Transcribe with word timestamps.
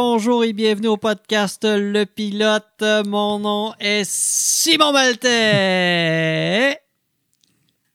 Bonjour 0.00 0.44
et 0.44 0.52
bienvenue 0.52 0.86
au 0.86 0.96
podcast 0.96 1.64
Le 1.64 2.04
Pilote. 2.04 2.84
Mon 3.04 3.40
nom 3.40 3.72
est 3.80 4.08
Simon 4.08 4.92
Maltais. 4.92 6.78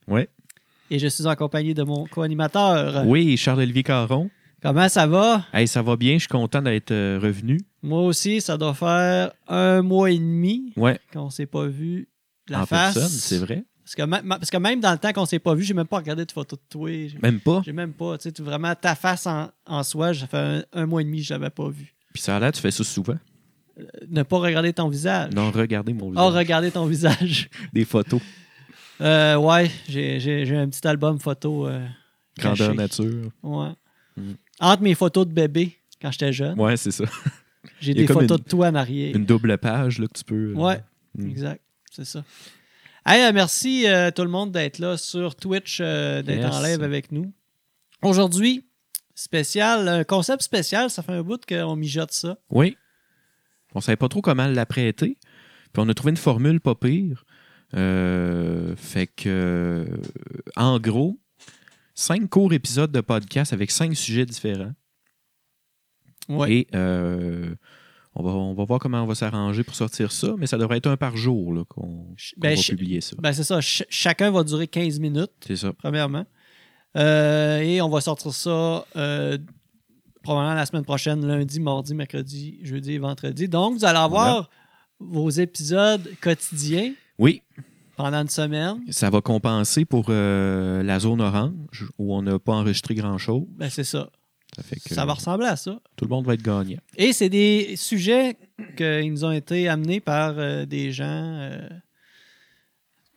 Ouais. 0.10 0.28
Et 0.92 1.00
je 1.00 1.08
suis 1.08 1.26
en 1.26 1.36
compagnie 1.38 1.74
de 1.74 1.84
mon 1.84 2.06
co-animateur. 2.08 3.06
Oui, 3.08 3.38
Charles-Olivier 3.38 3.84
Caron. 3.84 4.30
Comment 4.62 4.90
ça 4.90 5.08
va? 5.08 5.46
Hey, 5.54 5.66
ça 5.66 5.82
va 5.82 5.96
bien, 5.96 6.16
je 6.16 6.20
suis 6.20 6.28
content 6.28 6.62
d'être 6.62 6.92
euh, 6.92 7.20
revenu. 7.24 7.62
Moi 7.82 8.02
aussi, 8.02 8.42
ça 8.42 8.58
doit 8.58 8.74
faire 8.74 9.32
un 9.48 9.82
mois 9.82 10.12
et 10.12 10.18
demi 10.20 10.74
Ouais, 10.76 11.00
qu'on 11.14 11.30
s'est 11.30 11.46
pas 11.46 11.68
vu 11.68 12.10
de 12.48 12.52
la 12.52 12.64
en 12.64 12.66
face. 12.66 12.96
personne, 12.96 13.10
c'est 13.18 13.38
vrai. 13.38 13.64
Parce 13.86 13.96
que, 13.96 14.02
même- 14.04 14.28
parce 14.28 14.50
que 14.50 14.56
même 14.58 14.80
dans 14.82 14.92
le 14.94 14.98
temps 14.98 15.12
qu'on 15.14 15.26
s'est 15.26 15.40
pas 15.40 15.56
vu, 15.56 15.64
j'ai 15.64 15.74
même 15.74 15.88
pas 15.88 15.98
regardé 15.98 16.26
de 16.26 16.32
photos 16.32 16.58
de 16.60 16.64
toi. 16.70 16.90
Même 17.22 17.40
pas? 17.42 17.62
J'ai 17.66 17.74
même 17.74 17.92
pas, 17.94 18.18
tu 18.18 18.30
sais, 18.30 18.42
vraiment 18.44 18.74
ta 18.76 18.96
face 18.96 19.26
en, 19.28 19.50
en 19.66 19.84
soi, 19.84 20.14
ça 20.14 20.26
fait 20.28 20.38
un, 20.38 20.64
un 20.74 20.86
mois 20.86 21.02
et 21.02 21.06
demi 21.06 21.20
que 21.20 21.26
je 21.28 21.34
l'avais 21.34 21.50
pas 21.50 21.68
vu. 21.70 21.93
Puis 22.14 22.22
ça 22.22 22.38
a 22.38 22.40
l'air, 22.40 22.52
tu 22.52 22.62
fais 22.62 22.72
ça 22.72 22.84
souvent. 22.84 23.18
Ne 24.08 24.22
pas 24.24 24.38
regarder 24.38 24.72
ton 24.72 24.88
visage. 24.88 25.34
Non, 25.34 25.50
regardez 25.52 25.94
mon 25.94 26.08
Oh, 26.08 26.12
visage. 26.12 26.34
regarder 26.36 26.72
ton 26.72 26.86
visage. 26.86 27.50
Des 27.74 27.86
photos. 27.86 28.22
Euh, 29.02 29.36
ouais, 29.38 29.72
j'ai, 29.90 30.56
un 30.56 30.70
petit 30.70 30.88
album 30.88 31.20
photo. 31.20 31.68
euh, 31.68 31.86
Grandeur 32.38 32.68
caché. 32.76 32.78
nature. 32.78 33.32
Ouais. 33.42 33.70
Mm. 34.16 34.32
Entre 34.60 34.84
mes 34.84 34.94
photos 34.96 35.26
de 35.28 35.34
bébé 35.34 35.76
quand 36.02 36.12
j'étais 36.12 36.32
jeune, 36.32 36.60
Ouais, 36.60 36.78
c'est 36.78 36.92
ça. 36.92 37.06
j'ai 37.80 37.94
des 37.96 38.06
photos 38.06 38.38
une- 38.38 38.44
de 38.44 38.50
toi 38.50 38.68
en 38.68 38.76
arrière. 38.76 39.16
Une 39.16 39.26
double 39.26 39.58
page 39.58 39.98
là, 40.00 40.08
que 40.08 40.14
tu 40.20 40.24
peux. 40.24 40.52
euh, 40.52 40.54
Ouais, 40.54 40.80
Mm. 41.18 41.30
exact. 41.32 41.62
C'est 41.92 42.06
ça. 42.06 42.24
Hey, 43.06 43.24
euh, 43.24 43.32
merci 43.34 43.88
euh, 43.88 44.12
tout 44.12 44.22
le 44.24 44.30
monde 44.30 44.52
d'être 44.52 44.78
là 44.80 44.98
sur 44.98 45.36
Twitch, 45.36 45.80
d'être 45.80 46.28
Yes. 46.30 46.54
en 46.54 46.62
live 46.62 46.84
avec 46.84 47.12
nous. 47.12 47.34
Aujourd'hui, 48.04 48.64
spécial, 49.16 49.88
un 49.88 50.04
concept 50.04 50.42
spécial, 50.44 50.90
ça 50.90 51.04
fait 51.04 51.12
un 51.14 51.24
bout 51.24 51.42
qu'on 51.48 51.76
mijote 51.76 52.12
ça. 52.12 52.38
Oui. 52.50 52.78
On 53.76 53.82
savait 53.82 53.96
pas 53.96 54.08
trop 54.10 54.22
comment 54.22 54.48
l'apprêter. 54.48 55.18
Puis 55.74 55.82
on 55.84 55.90
a 55.90 55.94
trouvé 55.94 56.12
une 56.12 56.18
formule 56.18 56.60
pas 56.62 56.76
pire. 56.76 57.26
Euh, 57.76 58.76
fait 58.76 59.08
que, 59.08 59.24
euh, 59.28 59.86
en 60.56 60.80
gros, 60.80 61.20
cinq 61.96 62.30
courts 62.30 62.54
épisodes 62.54 62.92
de 62.92 63.02
podcast 63.02 63.52
avec 63.54 63.72
cinq 63.72 63.96
sujets 63.96 64.26
différents. 64.26 64.74
Ouais. 66.30 66.54
Et 66.54 66.68
euh, 66.76 67.56
on, 68.16 68.24
va, 68.24 68.30
on 68.32 68.54
va 68.54 68.64
voir 68.64 68.80
comment 68.80 69.02
on 69.04 69.08
va 69.08 69.16
s'arranger 69.16 69.64
pour 69.64 69.76
sortir 69.76 70.12
ça, 70.12 70.36
mais 70.38 70.46
ça 70.48 70.58
devrait 70.58 70.78
être 70.78 70.88
un 70.88 70.98
par 70.98 71.18
jour 71.18 71.66
qu'on 71.68 72.16
Ben, 72.38 72.56
va 72.56 72.62
publier 72.62 73.02
ça. 73.02 73.16
Ben, 73.20 73.34
c'est 73.34 73.44
ça. 73.44 73.56
Ch- 73.62 73.88
chacun 73.90 74.30
va 74.32 74.44
durer 74.44 74.68
15 74.68 75.00
minutes. 75.00 75.32
C'est 75.46 75.56
ça. 75.58 75.74
premièrement. 75.74 76.26
Euh, 76.96 77.60
et 77.60 77.82
on 77.82 77.90
va 77.90 78.02
sortir 78.02 78.34
ça 78.34 78.86
euh, 78.96 79.38
probablement 80.22 80.54
la 80.56 80.66
semaine 80.66 80.84
prochaine, 80.86 81.26
lundi, 81.26 81.60
mardi, 81.60 81.96
mercredi, 81.96 82.60
jeudi 82.64 82.94
et 82.94 82.98
vendredi. 83.00 83.48
Donc, 83.48 83.78
vous 83.78 83.86
allez 83.86 83.98
avoir 84.00 84.50
vos 85.00 85.30
épisodes 85.30 86.08
quotidiens 86.22 86.94
Oui, 87.18 87.42
pendant 87.98 88.22
une 88.22 88.30
semaine. 88.30 88.80
ça 88.90 89.10
va 89.10 89.22
compenser 89.22 89.86
pour 89.86 90.06
euh, 90.10 90.82
la 90.84 91.00
zone 91.00 91.22
orange 91.22 91.90
où 91.98 92.16
on 92.16 92.22
n'a 92.22 92.40
pas 92.40 92.54
enregistré 92.54 92.96
grand-chose. 92.96 93.44
Ben, 93.58 93.70
c'est 93.70 93.84
ça. 93.84 94.10
Ça 94.56 94.62
fait 94.62 94.76
que 94.80 94.94
Ça 94.94 95.04
va 95.04 95.14
ressembler 95.16 95.48
à 95.48 95.56
ça. 95.56 95.80
tout 95.96 96.06
le 96.06 96.10
monde 96.10 96.28
va 96.28 96.36
être 96.36 96.44
gagnant. 96.44 96.78
Et 96.96 97.12
c'est 97.12 97.30
des 97.30 97.76
sujets 97.76 98.38
qui 98.78 99.10
nous 99.10 99.26
ont 99.26 99.32
été 99.32 99.68
amenés 99.68 100.00
par 100.00 100.36
des 100.68 100.92
gens 100.92 101.50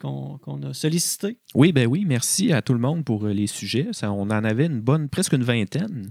qu'on 0.00 0.38
a 0.62 0.74
sollicités. 0.74 1.38
Oui, 1.54 1.72
ben 1.72 1.86
oui, 1.86 2.04
merci 2.06 2.52
à 2.52 2.62
tout 2.62 2.72
le 2.74 2.78
monde 2.78 3.04
pour 3.04 3.24
euh, 3.26 3.32
les 3.32 3.46
sujets. 3.46 3.88
Ça, 3.92 4.12
on 4.12 4.22
en 4.22 4.30
avait 4.44 4.66
une 4.66 4.80
bonne, 4.80 5.08
presque 5.08 5.32
une 5.32 5.42
vingtaine 5.44 6.10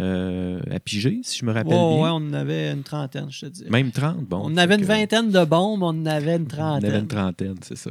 euh, 0.00 0.60
à 0.70 0.80
piger, 0.80 1.20
si 1.22 1.38
je 1.38 1.44
me 1.44 1.52
rappelle 1.52 1.72
bien. 1.72 1.78
ouais, 1.78 2.08
on 2.10 2.16
en 2.16 2.32
avait 2.32 2.72
une 2.72 2.82
trentaine, 2.82 3.30
je 3.30 3.40
te 3.40 3.46
dis. 3.46 3.64
Même 3.70 3.90
30, 3.92 4.24
bon. 4.26 4.40
on 4.42 4.56
avait 4.56 4.74
une 4.74 4.80
que- 4.82 4.86
vingtaine 4.86 5.30
de 5.30 5.44
bombes, 5.44 5.82
on 5.82 5.88
en 5.88 6.06
avait 6.06 6.36
une 6.36 6.42
On 6.42 6.46
trentaine. 6.46 6.90
avait 6.90 6.98
une 7.00 7.06
trentaine, 7.08 7.54
c'est 7.62 7.76
ça. 7.76 7.90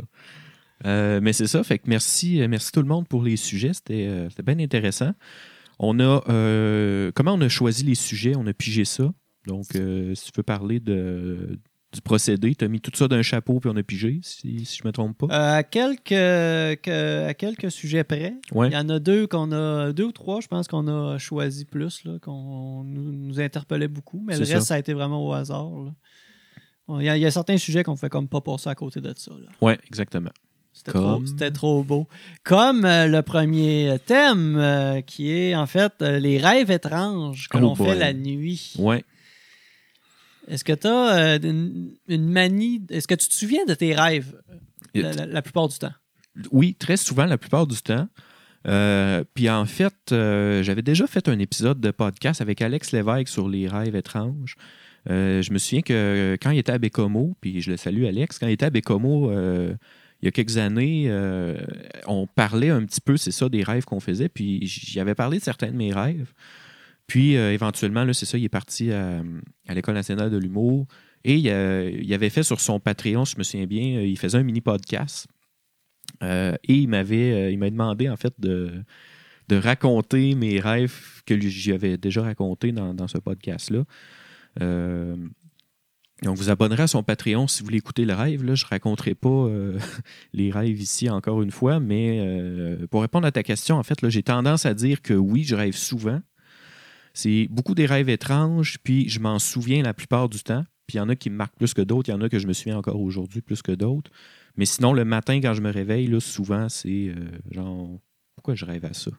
Euh, 0.86 1.20
mais 1.24 1.34
c'est 1.34 1.48
ça, 1.48 1.64
fait 1.64 1.80
que 1.80 1.86
merci, 1.88 2.46
merci 2.50 2.72
tout 2.72 2.82
le 2.82 2.88
monde 2.88 3.08
pour 3.08 3.24
les 3.24 3.38
sujets. 3.38 3.74
C'était 3.74 4.06
euh, 4.08 4.30
bien 4.46 4.60
intéressant. 4.60 5.14
On 5.80 6.00
a 6.00 6.22
comment 7.14 7.34
on 7.34 7.42
a 7.42 7.50
choisi 7.50 7.84
les 7.84 7.96
sujets, 7.96 8.34
on 8.36 8.46
a 8.48 8.54
pigé 8.54 8.86
ça. 8.86 9.12
Donc, 9.48 9.66
si 9.74 10.26
tu 10.26 10.32
veux 10.38 10.44
parler 10.44 10.80
de, 10.80 11.60
du 11.96 12.02
procédé, 12.02 12.54
tu 12.54 12.64
as 12.64 12.68
mis 12.68 12.80
tout 12.82 12.92
ça 12.94 13.08
d'un 13.08 13.22
chapeau 13.22 13.60
puis 13.60 13.70
on 13.74 13.76
a 13.78 13.82
pigé, 13.84 14.20
si, 14.22 14.66
si 14.66 14.78
je 14.82 14.88
me 14.88 14.92
trompe 14.92 15.18
pas. 15.18 15.26
Euh, 15.28 15.58
à, 15.60 15.64
quelques, 15.64 16.04
que- 16.10 17.26
à 17.28 17.34
quelques 17.34 17.72
sujets 17.72 18.04
près, 18.04 18.36
Ouais. 18.54 18.68
il 18.70 18.74
y 18.74 18.78
en 18.78 18.90
a 18.90 19.00
deux 19.00 19.26
qu'on 19.28 19.52
a, 19.52 19.92
deux 19.94 20.04
ou 20.06 20.12
trois, 20.12 20.42
je 20.42 20.48
pense 20.48 20.68
qu'on 20.68 20.88
a 20.88 21.18
choisi 21.18 21.66
plus, 21.66 22.04
qu'on 22.22 22.84
nous, 22.84 23.12
nous 23.12 23.40
interpellait 23.40 23.88
beaucoup, 23.88 24.22
mais 24.26 24.34
le 24.34 24.40
reste, 24.40 24.52
ça. 24.52 24.62
ça. 24.62 24.74
a 24.76 24.80
été 24.80 24.94
vraiment 24.94 25.26
au 25.26 25.34
hasard. 25.34 25.72
Il 26.90 27.02
y, 27.04 27.10
a, 27.10 27.18
il 27.18 27.22
y 27.22 27.26
a 27.26 27.32
certains 27.32 27.58
sujets 27.58 27.84
qu'on 27.84 27.96
fait 27.96 28.10
comme 28.10 28.28
pas 28.28 28.42
passer 28.42 28.70
à 28.70 28.76
côté 28.76 29.02
de 29.02 29.12
ça. 29.18 29.32
Ouais, 29.62 29.80
exactement. 29.88 30.30
C'était 30.72 30.92
Comme? 30.92 31.24
trop, 31.38 31.50
trop 31.52 31.84
beau. 31.84 32.08
Comme 32.44 32.84
euh, 32.84 33.08
le 33.08 33.22
premier 33.22 33.96
thème, 34.06 34.58
euh, 34.58 35.00
qui 35.02 35.32
est 35.32 35.56
en 35.56 35.66
fait 35.66 35.94
les 36.02 36.38
rêves 36.38 36.70
étranges 36.70 37.48
que 37.48 37.58
Oh 37.58 37.62
l'on 37.62 37.76
fait 37.76 37.96
la 37.96 38.12
nuit. 38.14 38.74
Ouais. 38.78 39.04
Est-ce 40.48 40.64
que 40.64 40.74
tu 40.74 40.88
as 40.88 41.36
une, 41.44 41.94
une 42.08 42.30
manie, 42.30 42.82
est-ce 42.90 43.08
que 43.08 43.16
tu 43.16 43.28
te 43.28 43.34
souviens 43.34 43.66
de 43.66 43.74
tes 43.74 43.96
rêves 43.96 44.34
euh, 44.98 45.12
la- 45.28 45.42
plupart 45.42 45.68
du 45.68 45.78
temps? 45.78 45.94
Oui, 46.52 46.76
très 46.76 46.98
souvent, 46.98 47.26
la 47.26 47.38
plupart 47.38 47.66
du 47.68 47.82
temps. 47.82 48.08
Euh, 48.68 49.24
puis 49.34 49.50
en 49.50 49.66
fait, 49.66 49.94
euh, 50.12 50.64
j'avais 50.64 50.82
déjà 50.82 51.08
fait 51.08 51.28
un 51.30 51.38
épisode 51.40 51.80
de 51.80 51.92
podcast 51.92 52.42
avec 52.42 52.62
Alex 52.62 52.92
Lévesque 52.92 53.28
sur 53.28 53.48
les 53.48 53.68
rêves 53.68 53.96
étranges. 53.96 54.56
Euh, 55.10 55.42
je 55.44 55.52
me 55.54 55.60
souviens 55.60 55.82
que 55.84 56.36
quand 56.42 56.50
il 56.50 56.58
était 56.58 56.72
à 56.72 56.78
Bécomo, 56.80 57.36
puis 57.40 57.62
je 57.62 57.72
le 57.72 57.78
salue 57.78 58.06
Alex, 58.06 58.40
quand 58.40 58.48
il 58.48 58.54
était 58.54 58.66
à 58.66 58.72
Bécomo 58.72 59.30
euh, 59.30 59.74
il 60.22 60.26
y 60.26 60.28
a 60.30 60.32
quelques 60.32 60.58
années, 60.58 61.06
euh, 61.10 61.58
on 62.08 62.26
parlait 62.26 62.70
un 62.72 62.84
petit 62.86 63.02
peu, 63.02 63.16
c'est 63.18 63.32
ça, 63.32 63.48
des 63.50 63.62
rêves 63.62 63.86
qu'on 63.86 64.00
faisait, 64.00 64.30
puis 64.30 64.66
j'y 64.66 65.00
avais 65.00 65.14
parlé 65.14 65.38
de 65.38 65.44
certains 65.44 65.68
de 65.68 65.76
mes 65.78 65.94
rêves. 65.94 66.34
Puis 67.08 67.38
euh, 67.38 67.54
éventuellement, 67.54 68.06
c'est 68.14 68.26
ça, 68.26 68.38
il 68.38 68.44
est 68.44 68.50
parti 68.50 68.92
à, 68.92 69.22
l'École 69.70 69.96
nationale 69.96 70.30
de 70.32 70.38
l'humour 70.38 70.88
et 71.24 71.36
il, 71.36 71.50
a- 71.50 71.88
il 71.90 72.14
avait 72.14 72.30
fait 72.30 72.44
sur 72.44 72.60
son 72.60 72.80
Patreon, 72.80 73.26
je 73.26 73.38
me 73.38 73.44
souviens 73.44 73.68
bien, 73.68 73.98
euh, 73.98 74.06
il 74.06 74.18
faisait 74.18 74.38
un 74.38 74.44
mini 74.44 74.62
podcast. 74.62 75.28
Euh, 76.24 76.56
et 76.64 76.74
il 76.76 76.88
m'avait 76.88 77.54
euh, 77.54 77.58
m'a 77.58 77.70
demandé 77.70 78.10
en 78.10 78.16
fait 78.16 78.34
de, 78.40 78.84
raconter 79.52 80.36
mes 80.36 80.60
rêves 80.60 81.24
que 81.26 81.34
lui- 81.34 81.50
j'y 81.50 81.72
avais 81.72 81.98
déjà 81.98 82.22
raconté 82.22 82.72
dans, 82.72 83.08
ce 83.08 83.18
podcast-là. 83.18 83.84
Euh, 84.62 85.16
donc, 86.24 86.38
vous 86.38 86.50
abonnerez 86.50 86.84
à 86.84 86.88
son 86.88 87.04
Patreon 87.04 87.48
si 87.48 87.60
vous 87.60 87.66
voulez 87.66 87.78
écouter 87.78 88.06
le 88.06 88.14
rêve. 88.14 88.40
Je 88.42 88.66
ne 88.66 88.70
raconterai 88.70 89.16
pas 89.16 89.30
euh, 89.30 89.78
les 90.34 90.50
rêves 90.50 90.80
ici 90.80 91.10
encore 91.10 91.42
une 91.42 91.52
fois, 91.52 91.80
mais 91.80 92.20
euh, 92.22 92.88
pour 92.88 93.02
répondre 93.02 93.28
à 93.28 93.32
ta 93.32 93.44
question, 93.44 93.76
en 93.78 93.84
fait, 93.84 93.98
j'ai 94.10 94.24
tendance 94.24 94.66
à 94.66 94.74
dire 94.74 95.02
que 95.02 95.14
oui, 95.14 95.44
je 95.44 95.56
rêve 95.56 95.76
souvent. 95.76 96.22
C'est 97.16 97.48
beaucoup 97.50 97.76
des 97.76 97.86
rêves 97.86 98.10
étranges, 98.10 98.78
puis 98.84 99.08
je 99.08 99.22
m'en 99.22 99.40
souviens 99.40 99.82
la 99.82 99.94
plupart 99.94 100.28
du 100.28 100.44
temps. 100.44 100.66
Puis 100.86 100.98
il 100.98 100.98
y 100.98 101.02
en 101.02 101.08
a 101.08 101.16
qui 101.16 101.30
me 101.30 101.38
marquent 101.38 101.56
plus 101.56 101.74
que 101.74 101.82
d'autres, 101.82 102.10
il 102.10 102.12
y 102.12 102.16
en 102.16 102.22
a 102.22 102.28
que 102.28 102.38
je 102.38 102.46
me 102.46 102.54
souviens 102.54 102.78
encore 102.78 103.02
aujourd'hui 103.02 103.42
plus 103.42 103.62
que 103.62 103.72
d'autres. 103.72 104.12
Mais 104.58 104.66
sinon, 104.66 104.94
le 104.94 105.06
matin, 105.06 105.40
quand 105.42 105.54
je 105.54 105.62
me 105.62 105.72
réveille, 105.72 106.08
là, 106.08 106.20
souvent, 106.20 106.68
c'est 106.68 107.08
euh, 107.08 107.16
genre, 107.50 107.90
pourquoi 108.36 108.54
je 108.54 108.66
rêve 108.66 108.84
à 108.84 108.94
ça? 108.94 109.12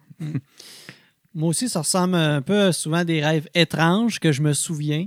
Moi 1.35 1.49
aussi, 1.49 1.71
ça 1.71 1.81
ressemble 1.81 2.15
un 2.17 2.43
peu 2.43 2.71
souvent 2.71 2.99
à 2.99 3.05
des 3.05 3.25
rêves 3.25 3.49
étranges 3.55 4.21
que 4.21 4.31
je 4.31 4.43
me 4.43 4.53
souviens. 4.53 5.07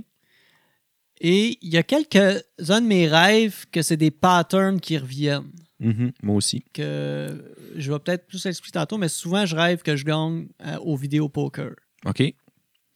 Et 1.20 1.58
il 1.62 1.72
y 1.72 1.76
a 1.76 1.84
quelques-uns 1.84 2.80
de 2.80 2.86
mes 2.86 3.06
rêves 3.06 3.66
que 3.70 3.82
c'est 3.82 3.96
des 3.96 4.10
patterns 4.10 4.80
qui 4.80 4.98
reviennent. 4.98 5.52
Mhm, 5.78 6.12
moi 6.22 6.36
aussi. 6.36 6.64
Que 6.72 7.54
je 7.76 7.92
vais 7.92 7.98
peut-être 8.00 8.26
plus 8.26 8.44
expliquer 8.46 8.78
tantôt, 8.78 8.98
mais 8.98 9.08
souvent, 9.08 9.46
je 9.46 9.54
rêve 9.54 9.82
que 9.82 9.94
je 9.96 10.04
gagne 10.04 10.48
euh, 10.66 10.76
au 10.78 10.96
vidéo 10.96 11.28
poker. 11.28 11.72
OK. 12.04 12.34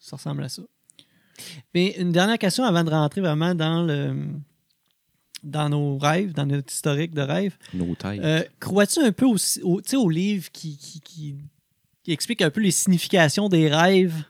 Ça 0.04 0.16
ressemble 0.16 0.44
à 0.44 0.50
ça. 0.50 0.62
Mais 1.72 1.94
une 1.98 2.12
dernière 2.12 2.38
question 2.38 2.62
avant 2.64 2.84
de 2.84 2.90
rentrer 2.90 3.22
vraiment 3.22 3.54
dans 3.54 3.82
le 3.82 4.14
dans 5.42 5.68
nos 5.70 5.96
rêves, 5.96 6.32
dans 6.32 6.44
notre 6.44 6.72
historique 6.72 7.14
de 7.14 7.22
rêves. 7.22 7.56
Nos 7.72 7.94
têtes. 7.94 8.20
Euh, 8.22 8.42
Crois-tu 8.60 9.00
un 9.00 9.12
peu 9.12 9.24
au, 9.24 9.36
au, 9.62 9.80
au 9.94 10.10
livre 10.10 10.50
qui, 10.52 10.76
qui, 10.76 11.00
qui, 11.00 11.36
qui 12.02 12.12
explique 12.12 12.42
un 12.42 12.50
peu 12.50 12.60
les 12.60 12.70
significations 12.70 13.48
des 13.48 13.68
rêves? 13.68 14.24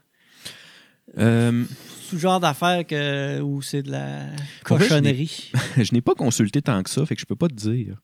Euh, 1.18 1.64
sous 2.02 2.18
genre 2.18 2.38
d'affaires 2.38 2.86
que 2.86 3.40
où 3.40 3.60
c'est 3.60 3.82
de 3.82 3.90
la 3.90 4.26
vrai, 4.26 4.36
cochonnerie. 4.64 5.52
je 5.76 5.92
n'ai 5.92 6.00
pas 6.00 6.14
consulté 6.14 6.62
tant 6.62 6.82
que 6.84 6.90
ça, 6.90 7.04
fait 7.04 7.14
que 7.16 7.20
je 7.20 7.26
peux 7.26 7.36
pas 7.36 7.48
te 7.48 7.54
dire. 7.54 7.96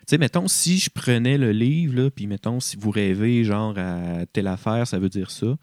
Tu 0.00 0.04
sais, 0.14 0.18
mettons, 0.18 0.48
si 0.48 0.78
je 0.78 0.90
prenais 0.90 1.38
le 1.38 1.52
livre, 1.52 2.02
là, 2.02 2.10
puis 2.10 2.26
mettons, 2.26 2.58
si 2.58 2.76
vous 2.76 2.90
rêvez, 2.90 3.44
genre, 3.44 3.76
à 3.78 4.26
telle 4.32 4.48
affaire, 4.48 4.86
ça 4.86 4.98
veut 4.98 5.08
dire 5.08 5.30
ça. 5.30 5.56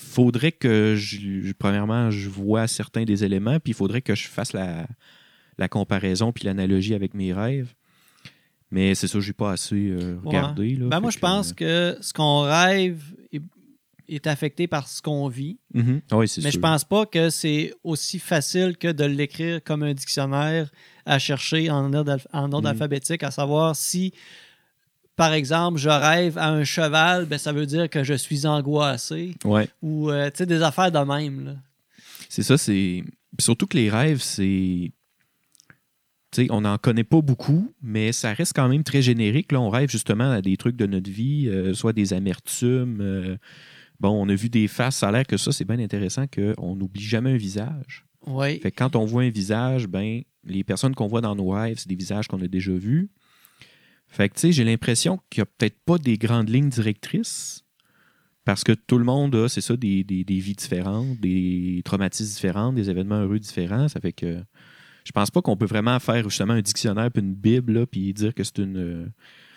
Il 0.00 0.10
faudrait 0.10 0.52
que, 0.52 0.94
je, 0.96 1.52
premièrement, 1.52 2.10
je 2.10 2.28
vois 2.28 2.66
certains 2.68 3.04
des 3.04 3.24
éléments, 3.24 3.58
puis 3.60 3.72
il 3.72 3.74
faudrait 3.74 4.00
que 4.02 4.14
je 4.14 4.28
fasse 4.28 4.52
la, 4.52 4.86
la 5.58 5.68
comparaison 5.68 6.32
puis 6.32 6.44
l'analogie 6.44 6.94
avec 6.94 7.14
mes 7.14 7.32
rêves. 7.32 7.74
Mais 8.70 8.94
c'est 8.94 9.08
ça, 9.08 9.18
je 9.18 9.26
n'ai 9.28 9.32
pas 9.32 9.52
assez 9.52 9.74
euh, 9.90 10.18
regardé. 10.24 10.76
là, 10.76 10.86
Ben, 10.88 11.00
moi, 11.00 11.10
je 11.10 11.18
pense 11.18 11.50
euh, 11.50 11.94
que 11.94 12.02
ce 12.02 12.12
qu'on 12.12 12.42
rêve 12.42 13.02
est, 13.32 13.42
est 14.08 14.26
affecté 14.26 14.66
par 14.66 14.86
ce 14.88 15.00
qu'on 15.02 15.26
vit. 15.28 15.58
Mhm. 15.74 16.02
Oui, 16.12 16.28
c'est 16.28 16.42
Mais 16.42 16.50
sûr. 16.50 16.58
je 16.58 16.62
pense 16.62 16.84
pas 16.84 17.06
que 17.06 17.30
c'est 17.30 17.72
aussi 17.82 18.18
facile 18.18 18.76
que 18.76 18.92
de 18.92 19.04
l'écrire 19.04 19.62
comme 19.64 19.82
un 19.82 19.94
dictionnaire 19.94 20.70
à 21.06 21.18
chercher 21.18 21.70
en 21.70 21.92
ordre, 21.94 22.18
en 22.32 22.52
ordre 22.52 22.68
Mhm. 22.68 22.72
alphabétique, 22.72 23.22
à 23.22 23.30
savoir 23.30 23.74
si, 23.74 24.12
par 25.18 25.32
exemple, 25.32 25.78
je 25.78 25.88
rêve 25.88 26.38
à 26.38 26.48
un 26.48 26.62
cheval, 26.62 27.26
ben, 27.26 27.38
ça 27.38 27.52
veut 27.52 27.66
dire 27.66 27.90
que 27.90 28.04
je 28.04 28.14
suis 28.14 28.46
angoissé. 28.46 29.34
Ouais. 29.44 29.68
Ou 29.82 30.10
euh, 30.10 30.30
tu 30.30 30.38
sais, 30.38 30.46
des 30.46 30.62
affaires 30.62 30.92
de 30.92 30.98
même. 31.00 31.44
Là. 31.44 31.54
C'est 32.28 32.44
ça, 32.44 32.56
c'est. 32.56 33.02
puis 33.36 33.44
Surtout 33.44 33.66
que 33.66 33.76
les 33.76 33.90
rêves, 33.90 34.20
c'est. 34.20 34.92
Tu 36.30 36.44
sais, 36.44 36.46
on 36.52 36.60
n'en 36.60 36.78
connaît 36.78 37.02
pas 37.02 37.20
beaucoup, 37.20 37.74
mais 37.82 38.12
ça 38.12 38.32
reste 38.32 38.52
quand 38.54 38.68
même 38.68 38.84
très 38.84 39.02
générique. 39.02 39.50
Là, 39.50 39.60
on 39.60 39.70
rêve 39.70 39.90
justement 39.90 40.30
à 40.30 40.40
des 40.40 40.56
trucs 40.56 40.76
de 40.76 40.86
notre 40.86 41.10
vie, 41.10 41.48
euh, 41.48 41.74
soit 41.74 41.92
des 41.92 42.12
amertumes. 42.12 43.00
euh, 43.00 43.36
bon, 43.98 44.10
on 44.10 44.28
a 44.28 44.34
vu 44.36 44.48
des 44.48 44.68
faces. 44.68 44.98
Ça 44.98 45.08
a 45.08 45.12
l'air 45.12 45.26
que 45.26 45.36
ça, 45.36 45.50
c'est 45.50 45.64
bien 45.64 45.80
intéressant 45.80 46.26
qu'on 46.28 46.76
n'oublie 46.76 47.02
jamais 47.02 47.32
un 47.32 47.36
visage. 47.38 48.04
Oui. 48.24 48.60
Fait 48.60 48.70
que 48.70 48.76
quand 48.76 48.94
on 48.94 49.04
voit 49.04 49.22
un 49.22 49.30
visage, 49.30 49.88
ben, 49.88 50.22
les 50.44 50.62
personnes 50.62 50.94
qu'on 50.94 51.08
voit 51.08 51.22
dans 51.22 51.34
nos 51.34 51.48
rêves, 51.48 51.78
c'est 51.78 51.88
des 51.88 51.96
visages 51.96 52.28
qu'on 52.28 52.40
a 52.40 52.46
déjà 52.46 52.72
vus. 52.72 53.10
Fait 54.08 54.28
que, 54.28 54.34
tu 54.34 54.40
sais, 54.40 54.52
j'ai 54.52 54.64
l'impression 54.64 55.20
qu'il 55.30 55.40
n'y 55.40 55.42
a 55.42 55.46
peut-être 55.46 55.78
pas 55.84 55.98
des 55.98 56.16
grandes 56.16 56.48
lignes 56.48 56.70
directrices 56.70 57.62
parce 58.44 58.64
que 58.64 58.72
tout 58.72 58.96
le 58.98 59.04
monde 59.04 59.34
a, 59.34 59.48
c'est 59.48 59.60
ça, 59.60 59.76
des, 59.76 60.02
des- 60.04 60.24
des 60.24 60.38
vies 60.38 60.54
différentes, 60.54 61.20
des 61.20 61.82
traumatismes 61.84 62.34
différents, 62.34 62.72
des 62.72 62.88
événements 62.88 63.20
heureux 63.20 63.38
différents. 63.38 63.88
Ça 63.88 64.00
fait 64.00 64.12
que 64.14 64.42
je 65.04 65.12
pense 65.12 65.30
pas 65.30 65.42
qu'on 65.42 65.56
peut 65.56 65.66
vraiment 65.66 65.98
faire 66.00 66.28
justement 66.28 66.54
un 66.54 66.62
dictionnaire 66.62 67.10
puis 67.10 67.22
une 67.22 67.34
Bible 67.34 67.72
là, 67.74 67.86
puis 67.86 68.12
dire 68.14 68.34
que 68.34 68.42
c'est 68.44 68.58
une, 68.58 69.12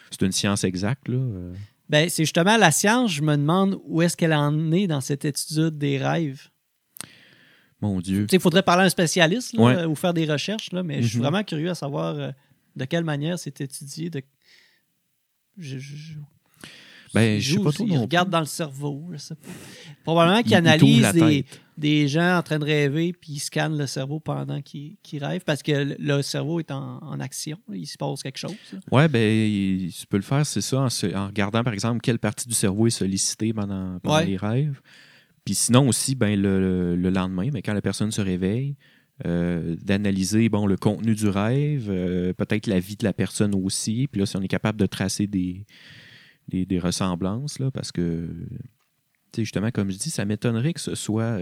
c'est 0.09 0.21
une 0.25 0.31
science 0.33 0.63
exacte. 0.65 1.07
Là. 1.07 1.17
Euh, 1.17 1.53
Ben, 1.89 2.09
c'est 2.09 2.23
justement 2.23 2.57
la 2.57 2.71
science, 2.71 3.11
je 3.11 3.21
me 3.21 3.35
demande 3.37 3.79
où 3.85 4.01
est-ce 4.01 4.15
qu'elle 4.17 4.33
en 4.33 4.71
est 4.73 4.87
dans 4.87 5.01
cette 5.01 5.23
étude 5.25 5.77
des 5.77 5.97
rêves. 5.97 6.49
Mon 7.81 7.99
Dieu. 7.99 8.21
Tu 8.27 8.31
sais, 8.31 8.37
Il 8.37 8.41
faudrait 8.41 8.61
parler 8.63 8.83
à 8.83 8.85
un 8.85 8.89
spécialiste 8.89 9.53
là, 9.53 9.63
Ouais. 9.63 9.85
ou 9.85 9.95
faire 9.95 10.13
des 10.13 10.25
recherches, 10.25 10.71
là, 10.71 10.83
mais 10.83 11.01
je 11.01 11.07
suis 11.07 11.17
Mhm. 11.17 11.23
vraiment 11.23 11.43
curieux 11.43 11.69
à 11.69 11.75
savoir 11.75 12.15
euh, 12.15 12.31
de 12.75 12.85
quelle 12.85 13.03
manière 13.03 13.39
c'est 13.39 13.59
étudié. 13.61 14.09
De... 14.09 14.21
Je, 15.57 15.77
je- 15.77 15.95
je- 15.95 16.13
Ben, 17.13 17.39
je 17.41 17.55
sais 17.57 17.59
pas 17.61 17.71
trop 17.73 17.85
regardent 17.85 18.29
plus. 18.29 18.31
dans 18.31 18.39
le 18.39 18.45
cerveau, 18.45 19.03
je 19.11 19.17
sais 19.17 19.35
pas. 19.35 19.49
Probablement 20.03 20.39
Il- 20.39 20.47
il 20.51 20.55
analysent 20.55 21.01
la 21.01 21.11
des, 21.11 21.45
des 21.77 22.07
gens 22.07 22.37
en 22.37 22.41
train 22.41 22.57
de 22.57 22.63
rêver 22.63 23.11
puis 23.11 23.33
ils 23.33 23.39
scannent 23.39 23.77
le 23.77 23.85
cerveau 23.85 24.19
pendant 24.21 24.61
qu'ils 24.61 24.95
rêvent 25.19 25.43
parce 25.45 25.61
que 25.61 25.95
le- 25.99 26.21
cerveau 26.21 26.59
est 26.61 26.71
en, 26.71 26.99
en 26.99 27.19
action. 27.19 27.57
Il 27.73 27.85
se 27.85 27.97
passe 27.97 28.23
quelque 28.23 28.37
chose. 28.39 28.55
Ouais, 28.91 29.09
ben, 29.09 29.19
il- 29.21 29.91
tu 29.91 30.07
peux 30.07 30.17
le 30.17 30.23
faire, 30.23 30.45
c'est 30.45 30.61
ça, 30.61 30.79
en, 30.81 30.89
se- 30.89 31.13
en 31.13 31.27
regardant, 31.27 31.63
par 31.63 31.73
exemple, 31.73 31.99
quelle 32.01 32.19
partie 32.19 32.47
du 32.47 32.53
cerveau 32.55 32.87
est 32.87 32.91
sollicitée 32.91 33.51
pendant, 33.53 33.99
pendant 33.99 34.15
Ouais. 34.15 34.25
les 34.25 34.37
rêves. 34.37 34.79
Puis 35.43 35.55
sinon 35.55 35.89
aussi, 35.89 36.15
ben, 36.15 36.39
le, 36.39 36.95
le 36.95 37.09
lendemain, 37.09 37.49
ben, 37.49 37.61
quand 37.65 37.73
la 37.73 37.81
personne 37.81 38.11
se 38.11 38.21
réveille, 38.21 38.75
euh, 39.25 39.75
d'analyser 39.81 40.49
bon, 40.49 40.65
le 40.65 40.77
contenu 40.77 41.15
du 41.15 41.27
rêve, 41.27 41.87
euh, 41.89 42.33
peut-être 42.33 42.67
la 42.67 42.79
vie 42.79 42.95
de 42.95 43.03
la 43.03 43.13
personne 43.13 43.53
aussi. 43.55 44.07
Puis 44.11 44.19
là, 44.19 44.25
si 44.25 44.37
on 44.37 44.41
est 44.41 44.47
capable 44.47 44.79
de 44.79 44.85
tracer 44.85 45.27
des, 45.27 45.65
des, 46.47 46.79
ressemblances, 46.79 47.59
là, 47.59 47.71
parce 47.71 47.91
que, 47.91 48.29
justement, 49.37 49.71
comme 49.71 49.91
je 49.91 49.97
dis, 49.97 50.09
ça 50.09 50.25
m'étonnerait 50.25 50.73
que 50.73 50.81
ce 50.81 50.95
soit. 50.95 51.39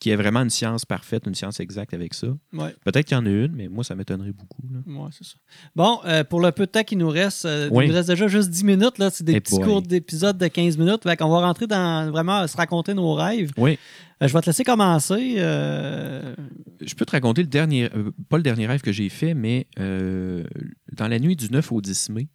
Qu'il 0.00 0.10
y 0.10 0.12
ait 0.12 0.16
vraiment 0.16 0.40
une 0.40 0.50
science 0.50 0.84
parfaite, 0.84 1.24
une 1.26 1.34
science 1.34 1.60
exacte 1.60 1.94
avec 1.94 2.14
ça. 2.14 2.26
Ouais. 2.52 2.74
Peut-être 2.84 3.06
qu'il 3.06 3.16
y 3.16 3.20
en 3.20 3.24
a 3.26 3.28
une, 3.30 3.52
mais 3.54 3.68
moi, 3.68 3.84
ça 3.84 3.94
m'étonnerait 3.94 4.32
beaucoup. 4.32 4.62
Ouais, 4.86 5.08
c'est 5.12 5.24
ça. 5.24 5.34
Bon, 5.76 6.00
euh, 6.04 6.24
pour 6.24 6.40
le 6.40 6.52
peu 6.52 6.66
de 6.66 6.70
temps 6.70 6.82
qui 6.82 6.96
nous 6.96 7.08
reste, 7.08 7.44
euh, 7.46 7.68
Oui. 7.70 7.84
il 7.84 7.88
nous 7.88 7.94
reste 7.94 8.08
déjà 8.08 8.26
juste 8.28 8.50
10 8.50 8.64
minutes. 8.64 8.98
Là, 8.98 9.10
c'est 9.10 9.24
des 9.24 9.40
petits 9.40 9.56
boy. 9.56 9.64
courts 9.64 9.82
d'épisodes 9.82 10.36
de 10.36 10.46
15 10.48 10.76
minutes. 10.78 11.02
Fait 11.04 11.16
qu'on 11.16 11.28
va 11.30 11.40
rentrer 11.40 11.66
dans 11.66 12.10
vraiment 12.10 12.46
se 12.46 12.56
raconter 12.56 12.92
nos 12.94 13.14
rêves. 13.14 13.52
Oui. 13.56 13.78
Euh, 14.22 14.28
je 14.28 14.32
vais 14.32 14.40
te 14.40 14.46
laisser 14.46 14.64
commencer. 14.64 15.36
Je 15.36 16.94
peux 16.94 17.04
te 17.04 17.12
raconter 17.12 17.42
le 17.42 17.48
dernier, 17.48 17.88
pas 18.28 18.36
le 18.36 18.42
dernier 18.42 18.66
rêve 18.66 18.80
que 18.82 18.92
j'ai 18.92 19.08
fait, 19.08 19.34
mais 19.34 19.66
dans 19.76 21.08
la 21.08 21.18
nuit 21.18 21.36
du 21.36 21.48
9 21.50 21.72
au 21.72 21.80
10 21.80 22.10
mai. 22.10 22.28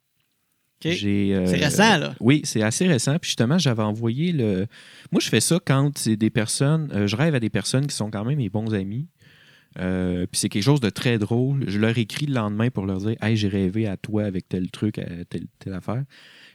Euh, 0.85 1.45
C'est 1.45 1.57
récent, 1.57 1.97
là. 1.97 2.15
Oui, 2.19 2.41
c'est 2.43 2.61
assez 2.61 2.87
récent. 2.87 3.17
Puis 3.19 3.29
justement, 3.29 3.57
j'avais 3.57 3.83
envoyé 3.83 4.31
le. 4.31 4.67
Moi, 5.11 5.19
je 5.19 5.29
fais 5.29 5.41
ça 5.41 5.59
quand 5.63 5.97
c'est 5.97 6.15
des 6.15 6.29
personnes. 6.29 6.89
euh, 6.93 7.07
je 7.07 7.15
rêve 7.15 7.35
à 7.35 7.39
des 7.39 7.49
personnes 7.49 7.87
qui 7.87 7.95
sont 7.95 8.09
quand 8.09 8.23
même 8.25 8.37
mes 8.37 8.49
bons 8.49 8.73
amis. 8.73 9.07
Euh, 9.79 10.25
puis 10.25 10.39
c'est 10.39 10.49
quelque 10.49 10.63
chose 10.63 10.79
de 10.79 10.89
très 10.89 11.19
drôle. 11.19 11.63
Je 11.67 11.77
leur 11.79 11.97
écris 11.97 12.25
le 12.25 12.33
lendemain 12.33 12.69
pour 12.69 12.85
leur 12.85 12.97
dire 12.99 13.15
Hey, 13.21 13.35
j'ai 13.37 13.47
rêvé 13.49 13.87
à 13.87 13.97
toi 13.97 14.23
avec 14.23 14.47
tel 14.49 14.71
truc, 14.71 14.97
à 14.97 15.05
telle, 15.29 15.47
telle 15.59 15.73
affaire. 15.73 16.03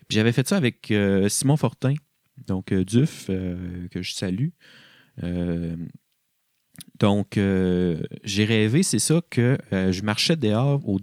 Puis 0.09 0.17
j'avais 0.17 0.33
fait 0.33 0.47
ça 0.47 0.57
avec 0.57 0.93
Simon 1.29 1.57
Fortin, 1.57 1.95
donc 2.47 2.75
Duf, 2.75 3.27
que 3.29 4.03
je 4.03 4.13
salue. 4.13 4.49
Donc, 6.99 7.37
j'ai 7.37 8.45
rêvé, 8.45 8.83
c'est 8.83 8.99
ça, 8.99 9.23
que 9.31 9.57
je 9.71 10.03
marchais 10.03 10.37
dehors 10.37 10.87
au 10.89 10.99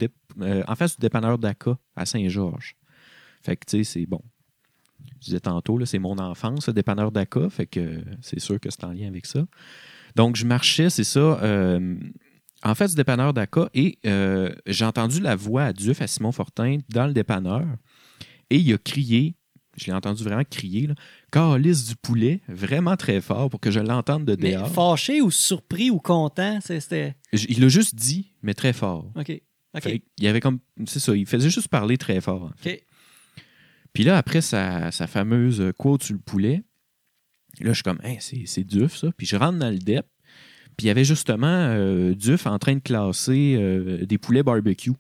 en 0.68 0.76
face 0.76 0.98
du 0.98 1.02
dépanneur 1.02 1.38
d'Aka 1.38 1.78
à 1.96 2.06
Saint-Georges. 2.06 2.76
Fait 3.42 3.56
que, 3.58 3.66
tu 3.66 3.84
sais, 3.84 3.84
c'est 4.00 4.06
bon. 4.06 4.22
Je 5.20 5.26
disais 5.26 5.40
tantôt, 5.40 5.78
là, 5.78 5.86
c'est 5.86 6.00
mon 6.00 6.18
enfance, 6.20 6.68
le 6.68 6.74
dépanneur 6.74 7.12
d'Aka. 7.12 7.50
Fait 7.50 7.66
que 7.68 8.04
c'est 8.22 8.40
sûr 8.40 8.60
que 8.60 8.70
c'est 8.70 8.84
en 8.84 8.92
lien 8.92 9.08
avec 9.08 9.26
ça. 9.26 9.46
Donc, 10.16 10.36
je 10.36 10.46
marchais, 10.46 10.90
c'est 10.90 11.04
ça, 11.04 11.20
euh, 11.20 11.96
en 12.64 12.76
face 12.76 12.92
du 12.92 12.98
dépanneur 12.98 13.34
d'Aka 13.34 13.70
et 13.74 13.98
euh, 14.06 14.54
j'ai 14.68 14.86
entendu 14.86 15.20
la 15.22 15.36
voix 15.36 15.64
à 15.64 15.74
Duf, 15.74 16.02
à 16.02 16.08
Simon 16.08 16.32
Fortin, 16.32 16.78
dans 16.90 17.08
le 17.08 17.14
dépanneur. 17.14 17.66
Et 18.50 18.58
il 18.58 18.74
a 18.74 18.78
crié, 18.78 19.36
je 19.78 19.86
l'ai 19.86 19.94
entendu 19.94 20.24
vraiment 20.24 20.44
crier, 20.44 20.88
là, 20.88 20.96
Calice 21.32 21.88
du 21.88 21.96
poulet, 21.96 22.42
vraiment 22.50 22.98
très 22.98 23.22
fort 23.22 23.50
pour 23.50 23.60
que 23.60 23.72
je 23.72 23.80
l'entende 23.80 24.26
de 24.26 24.36
Mais 24.40 24.52
dehors. 24.54 24.70
fâché 24.72 25.22
ou 25.22 25.32
surpris 25.32 25.90
ou 25.90 26.00
content, 26.00 26.60
c'était. 26.62 27.16
Il 27.34 27.62
l'a 27.62 27.70
juste 27.70 27.96
dit, 27.96 28.34
mais 28.44 28.54
très 28.54 28.74
fort. 28.74 29.12
OK. 29.16 29.42
OK. 29.74 29.82
Fait 29.84 30.04
il 30.20 30.28
avait 30.28 30.42
comme. 30.42 30.60
C'est 30.86 31.00
ça, 31.00 31.16
il 31.16 31.26
faisait 31.26 31.50
juste 31.50 31.70
parler 31.70 31.98
très 31.98 32.20
fort. 32.20 32.44
en 32.44 32.52
fait. 32.58 32.74
OK. 32.74 32.86
Puis 33.94 34.04
là, 34.04 34.18
après 34.18 34.42
sa, 34.42 34.92
sa 34.92 35.08
fameuse 35.08 35.72
quote 35.78 36.04
sur 36.04 36.14
le 36.14 36.22
poulet, 36.22 36.64
là, 37.60 37.70
je 37.70 37.74
suis 37.74 37.84
comme, 37.84 38.00
Hein, 38.04 38.16
c'est, 38.20 38.44
c'est 38.46 38.64
Duf, 38.64 38.96
ça. 38.96 39.10
Puis 39.18 39.28
je 39.28 39.36
rentre 39.36 39.60
dans 39.60 39.70
le 39.70 39.78
DEP, 39.80 40.06
puis 40.78 40.86
il 40.86 40.88
y 40.88 40.90
avait 40.90 41.04
justement 41.04 41.48
euh, 41.48 42.14
Duf 42.14 42.48
en 42.48 42.58
train 42.60 42.76
de 42.76 42.80
classer 42.80 43.56
euh, 43.58 44.06
des 44.06 44.18
poulets 44.18 44.44
barbecue. 44.44 44.94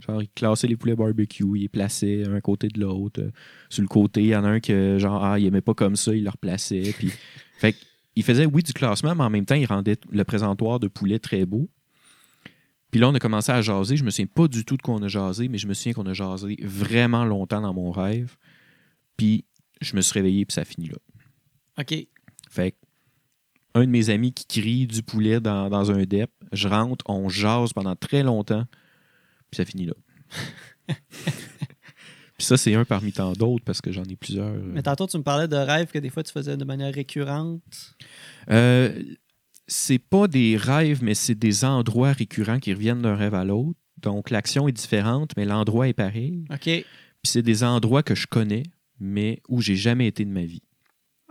Genre, 0.00 0.22
il 0.22 0.28
classait 0.28 0.66
les 0.66 0.76
poulets 0.76 0.96
barbecue, 0.96 1.44
il 1.54 1.62
les 1.62 1.68
plaçait 1.68 2.24
un 2.26 2.40
côté 2.40 2.66
de 2.66 2.80
l'autre. 2.80 3.30
Sur 3.68 3.82
le 3.82 3.88
côté, 3.88 4.22
il 4.22 4.28
y 4.28 4.36
en 4.36 4.44
a 4.44 4.48
un 4.48 4.60
que, 4.60 4.98
genre, 4.98 5.24
ah, 5.24 5.38
il 5.38 5.46
aimait 5.46 5.60
pas 5.60 5.74
comme 5.74 5.94
ça, 5.94 6.12
il 6.14 6.24
le 6.24 6.30
replaçait. 6.30 6.92
Puis, 6.98 7.12
fait 7.58 7.76
il 8.16 8.22
faisait, 8.22 8.46
oui, 8.46 8.62
du 8.62 8.72
classement, 8.72 9.14
mais 9.14 9.24
en 9.24 9.30
même 9.30 9.44
temps, 9.44 9.54
il 9.54 9.66
rendait 9.66 9.98
le 10.10 10.24
présentoir 10.24 10.78
de 10.78 10.88
poulet 10.88 11.18
très 11.18 11.46
beau. 11.46 11.68
Puis 12.94 13.00
là, 13.00 13.08
on 13.08 13.14
a 13.16 13.18
commencé 13.18 13.50
à 13.50 13.60
jaser. 13.60 13.96
Je 13.96 14.04
me 14.04 14.10
souviens 14.10 14.28
pas 14.32 14.46
du 14.46 14.64
tout 14.64 14.76
de 14.76 14.82
quoi 14.82 14.94
on 14.94 15.02
a 15.02 15.08
jasé, 15.08 15.48
mais 15.48 15.58
je 15.58 15.66
me 15.66 15.74
souviens 15.74 15.94
qu'on 15.94 16.06
a 16.06 16.12
jasé 16.12 16.56
vraiment 16.62 17.24
longtemps 17.24 17.60
dans 17.60 17.74
mon 17.74 17.90
rêve. 17.90 18.36
Puis 19.16 19.44
je 19.80 19.96
me 19.96 20.00
suis 20.00 20.12
réveillé, 20.12 20.44
puis 20.46 20.54
ça 20.54 20.64
finit 20.64 20.86
là. 20.86 20.98
OK. 21.80 21.92
Fait 22.48 22.70
que, 22.70 22.76
un 23.74 23.80
de 23.80 23.90
mes 23.90 24.10
amis 24.10 24.32
qui 24.32 24.46
crie 24.46 24.86
du 24.86 25.02
poulet 25.02 25.40
dans, 25.40 25.68
dans 25.70 25.90
un 25.90 26.04
DEP, 26.04 26.30
je 26.52 26.68
rentre, 26.68 27.04
on 27.08 27.28
jase 27.28 27.72
pendant 27.72 27.96
très 27.96 28.22
longtemps, 28.22 28.64
puis 29.50 29.56
ça 29.56 29.64
finit 29.64 29.86
là. 29.86 29.94
puis 30.86 32.46
ça, 32.46 32.56
c'est 32.56 32.76
un 32.76 32.84
parmi 32.84 33.10
tant 33.12 33.32
d'autres 33.32 33.64
parce 33.64 33.80
que 33.80 33.90
j'en 33.90 34.04
ai 34.04 34.14
plusieurs. 34.14 34.46
euh. 34.46 34.70
Mais 34.72 34.84
tantôt, 34.84 35.08
tu 35.08 35.18
me 35.18 35.24
parlais 35.24 35.48
de 35.48 35.56
rêves 35.56 35.90
que 35.90 35.98
des 35.98 36.10
fois, 36.10 36.22
tu 36.22 36.30
faisais 36.30 36.56
de 36.56 36.64
manière 36.64 36.94
récurrente. 36.94 37.96
Euh, 38.50 39.02
c'est 39.66 39.98
pas 39.98 40.28
des 40.28 40.56
rêves, 40.56 41.02
mais 41.02 41.14
c'est 41.14 41.34
des 41.34 41.64
endroits 41.64 42.12
récurrents 42.12 42.58
qui 42.58 42.72
reviennent 42.74 43.02
d'un 43.02 43.16
rêve 43.16 43.34
à 43.34 43.44
l'autre. 43.44 43.78
Donc 44.02 44.30
l'action 44.30 44.68
est 44.68 44.72
différente, 44.72 45.30
mais 45.36 45.44
l'endroit 45.44 45.88
est 45.88 45.94
pareil. 45.94 46.44
OK. 46.50 46.60
Puis 46.64 46.84
c'est 47.24 47.42
des 47.42 47.64
endroits 47.64 48.02
que 48.02 48.14
je 48.14 48.26
connais, 48.26 48.64
mais 49.00 49.40
où 49.48 49.60
j'ai 49.62 49.76
jamais 49.76 50.06
été 50.06 50.24
de 50.24 50.30
ma 50.30 50.44
vie. 50.44 50.62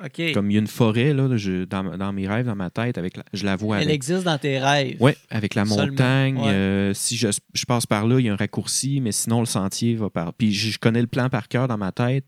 OK. 0.04 0.34
Comme 0.34 0.50
il 0.50 0.56
y 0.56 0.58
a 0.58 0.60
une 0.60 0.68
forêt 0.68 1.14
là, 1.14 1.38
je- 1.38 1.66
dans, 1.66 1.96
dans 1.98 2.12
mes 2.12 2.28
rêves, 2.28 2.48
dans 2.48 2.56
ma 2.56 2.72
tête, 2.72 2.98
avec 2.98 3.16
la- 3.16 3.24
je 3.32 3.46
la 3.46 3.56
vois. 3.56 3.78
Elle 3.78 3.84
avec- 3.84 3.96
existe 3.96 4.24
dans 4.24 4.40
tes 4.40 4.58
rêves. 4.58 4.98
Ouais, 5.00 5.16
avec 5.30 5.54
la 5.54 5.66
Seulement. 5.66 5.86
montagne. 5.92 6.38
Ouais. 6.40 6.48
euh, 6.50 6.94
si 6.96 7.16
je, 7.16 7.28
je 7.54 7.66
passe 7.66 7.86
par 7.86 8.08
là, 8.08 8.20
il 8.20 8.26
y 8.26 8.30
a 8.30 8.34
un 8.34 8.38
raccourci, 8.38 9.00
mais 9.02 9.12
sinon 9.12 9.40
le 9.40 9.46
sentier 9.46 9.94
va 9.94 10.10
par. 10.10 10.34
Puis 10.34 10.52
je, 10.52 10.72
je 10.72 10.80
connais 10.80 11.02
le 11.02 11.08
plan 11.08 11.30
par 11.30 11.48
cœur 11.48 11.68
dans 11.68 11.78
ma 11.78 11.92
tête, 11.92 12.26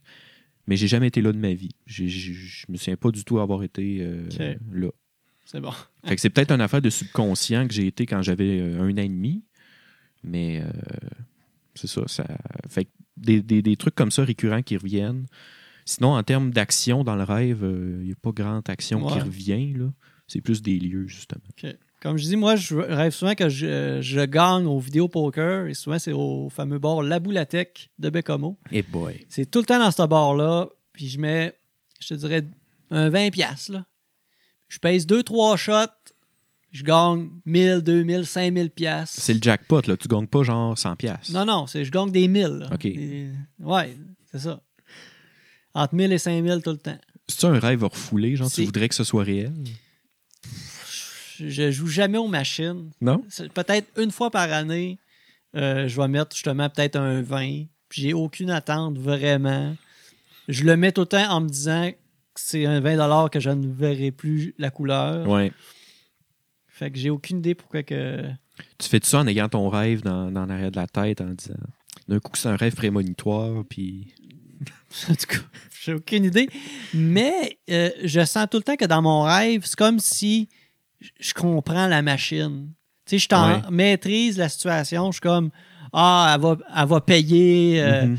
mais 0.67 0.77
j'ai 0.77 0.87
jamais 0.87 1.07
été 1.07 1.21
là 1.21 1.31
de 1.31 1.39
ma 1.39 1.53
vie. 1.53 1.71
Je 1.87 2.03
me 2.69 2.77
souviens 2.77 2.97
pas 2.97 3.09
du 3.09 3.23
tout 3.25 3.39
avoir 3.39 3.63
été 3.63 3.97
euh, 4.01 4.29
là. 4.71 4.89
C'est 5.45 5.61
bon. 5.61 5.71
Fait 6.03 6.15
que 6.15 6.21
c'est 6.21 6.29
peut-être 6.29 6.51
une 6.51 6.61
affaire 6.61 6.81
de 6.81 6.89
subconscient 6.89 7.67
que 7.67 7.73
j'ai 7.73 7.87
été 7.87 8.05
quand 8.05 8.21
j'avais 8.21 8.59
euh, 8.59 8.81
un 8.81 8.91
an 8.93 8.97
et 8.97 9.07
demi. 9.07 9.43
Mais 10.23 10.61
euh, 10.61 10.65
c'est 11.75 11.87
ça, 11.87 12.01
ça. 12.07 12.25
Fait 12.69 12.85
que 12.85 12.89
des, 13.17 13.41
des- 13.41 13.61
des 13.61 13.75
trucs 13.77 13.95
comme 13.95 14.11
ça 14.11 14.23
récurrents 14.23 14.61
qui 14.63 14.75
reviennent. 14.77 15.25
Sinon, 15.85 16.15
en 16.15 16.23
termes 16.23 16.49
d'action 16.51 17.03
dans 17.03 17.15
le 17.15 17.23
rêve, 17.23 17.63
euh, 17.63 17.99
il 18.01 18.07
n'y 18.07 18.11
a 18.11 18.15
pas 18.15 18.31
grande 18.31 18.67
action 18.69 19.05
qui 19.05 19.19
revient. 19.25 19.73
là. 19.73 19.85
C'est 20.27 20.41
plus 20.41 20.63
des 20.63 20.79
lieux, 20.79 21.05
justement. 21.07 21.41
Comme 22.01 22.17
je 22.17 22.23
dis, 22.23 22.35
moi, 22.35 22.55
je 22.55 22.75
rêve 22.75 23.11
souvent 23.13 23.35
que 23.35 23.47
je, 23.49 23.99
je 24.01 24.25
gagne 24.25 24.65
au 24.65 24.79
vidéo 24.79 25.07
poker 25.07 25.67
et 25.67 25.75
souvent, 25.75 25.99
c'est 25.99 26.11
au 26.11 26.49
fameux 26.49 26.79
bar 26.79 27.03
La 27.03 27.19
Boulatec 27.19 27.91
de 27.99 28.09
Bécomo. 28.09 28.57
Et 28.71 28.81
boy. 28.81 29.25
C'est 29.29 29.49
tout 29.49 29.59
le 29.59 29.65
temps 29.65 29.77
dans 29.79 29.91
ce 29.91 30.01
bar-là. 30.07 30.67
Puis 30.93 31.07
je 31.09 31.19
mets, 31.19 31.53
je 31.99 32.09
te 32.09 32.13
dirais, 32.15 32.43
un 32.89 33.09
20$, 33.11 33.29
piastres, 33.31 33.71
là. 33.73 33.85
Je 34.75 34.79
pèse 34.79 35.07
2-3 35.07 35.55
shots, 35.55 36.11
je 36.73 36.83
gagne 36.83 37.29
1000, 37.45 37.79
2000, 37.79 38.23
5000$. 38.23 38.69
piastres. 38.71 39.21
C'est 39.21 39.33
le 39.33 39.39
jackpot, 39.41 39.79
là. 39.87 39.95
Tu 39.95 40.09
gagnes 40.09 40.27
pas 40.27 40.43
genre 40.43 40.77
100 40.77 40.97
pièces. 40.97 41.29
Non, 41.29 41.45
non, 41.45 41.65
c'est, 41.65 41.85
je 41.85 41.91
gagne 41.91 42.11
des 42.11 42.27
1000. 42.27 42.45
là. 42.47 42.69
OK. 42.73 42.81
Des- 42.81 43.29
ouais, 43.59 43.97
c'est 44.29 44.39
ça. 44.39 44.59
Entre 45.73 45.95
1000 45.95 46.11
et 46.11 46.17
5000 46.17 46.61
tout 46.61 46.71
le 46.71 46.77
temps. 46.77 46.97
C'est 47.25 47.47
un 47.47 47.57
rêve 47.57 47.85
refoulé, 47.85 48.35
genre 48.35 48.51
tu 48.51 48.65
voudrais 48.65 48.89
que 48.89 48.95
ce 48.95 49.05
soit 49.05 49.23
réel? 49.23 49.53
Je, 51.39 51.71
joue 51.71 51.87
jamais 51.87 52.17
aux 52.17 52.27
machines. 52.27 52.91
Non? 52.99 53.23
Peut-être 53.53 53.87
une 53.97 54.11
fois 54.11 54.29
par 54.29 54.51
année, 54.51 54.99
euh, 55.55 55.87
je 55.87 56.01
vais 56.01 56.09
mettre 56.09 56.35
justement 56.35 56.69
peut-être 56.69 56.97
un 56.97 57.21
20. 57.21 57.63
Puis 57.87 58.01
j'ai 58.01 58.13
aucune 58.13 58.49
attente 58.51 58.97
vraiment. 58.97 59.73
Je 60.49 60.65
le 60.65 60.75
mets 60.75 60.91
tout 60.91 61.01
le 61.01 61.07
temps 61.07 61.31
en 61.31 61.39
me 61.39 61.47
disant 61.47 61.91
c'est 62.35 62.65
un 62.65 62.79
20 62.79 63.29
que 63.29 63.39
je 63.39 63.49
ne 63.49 63.67
verrai 63.67 64.11
plus 64.11 64.53
la 64.57 64.69
couleur. 64.71 65.27
Ouais. 65.27 65.51
Fait 66.67 66.91
que 66.91 66.97
j'ai 66.97 67.09
aucune 67.09 67.37
idée 67.39 67.55
pourquoi 67.55 67.83
que. 67.83 68.23
Tu 68.77 68.89
fais 68.89 68.99
tout 68.99 69.07
ça 69.07 69.19
en 69.19 69.27
ayant 69.27 69.49
ton 69.49 69.69
rêve 69.69 70.01
dans, 70.01 70.31
dans 70.31 70.45
l'arrière 70.45 70.71
de 70.71 70.77
la 70.77 70.87
tête 70.87 71.21
en 71.21 71.29
disant 71.33 71.55
d'un 72.07 72.19
coup 72.19 72.31
que 72.31 72.37
c'est 72.37 72.49
un 72.49 72.55
rêve 72.55 72.75
prémonitoire, 72.75 73.63
puis. 73.69 74.13
En 75.09 75.15
tout 75.15 75.25
cas, 75.27 75.37
j'ai 75.83 75.93
aucune 75.93 76.23
idée. 76.23 76.49
Mais 76.93 77.57
euh, 77.69 77.89
je 78.05 78.23
sens 78.23 78.47
tout 78.49 78.57
le 78.57 78.63
temps 78.63 78.77
que 78.77 78.85
dans 78.85 79.01
mon 79.01 79.23
rêve, 79.23 79.63
c'est 79.65 79.75
comme 79.75 79.99
si 79.99 80.47
je 81.19 81.33
comprends 81.33 81.87
la 81.87 82.01
machine. 82.01 82.71
Tu 83.05 83.11
sais, 83.11 83.17
je 83.19 83.27
t'en 83.27 83.47
Ouais. 83.55 83.61
maîtrise 83.69 84.37
la 84.37 84.47
situation. 84.47 85.07
Je 85.11 85.15
suis 85.15 85.21
comme 85.21 85.51
Ah, 85.91 86.31
elle 86.35 86.41
va, 86.41 86.57
elle 86.77 86.87
va 86.87 87.01
payer. 87.01 87.81
euh, 87.81 88.05
Mhm. 88.05 88.17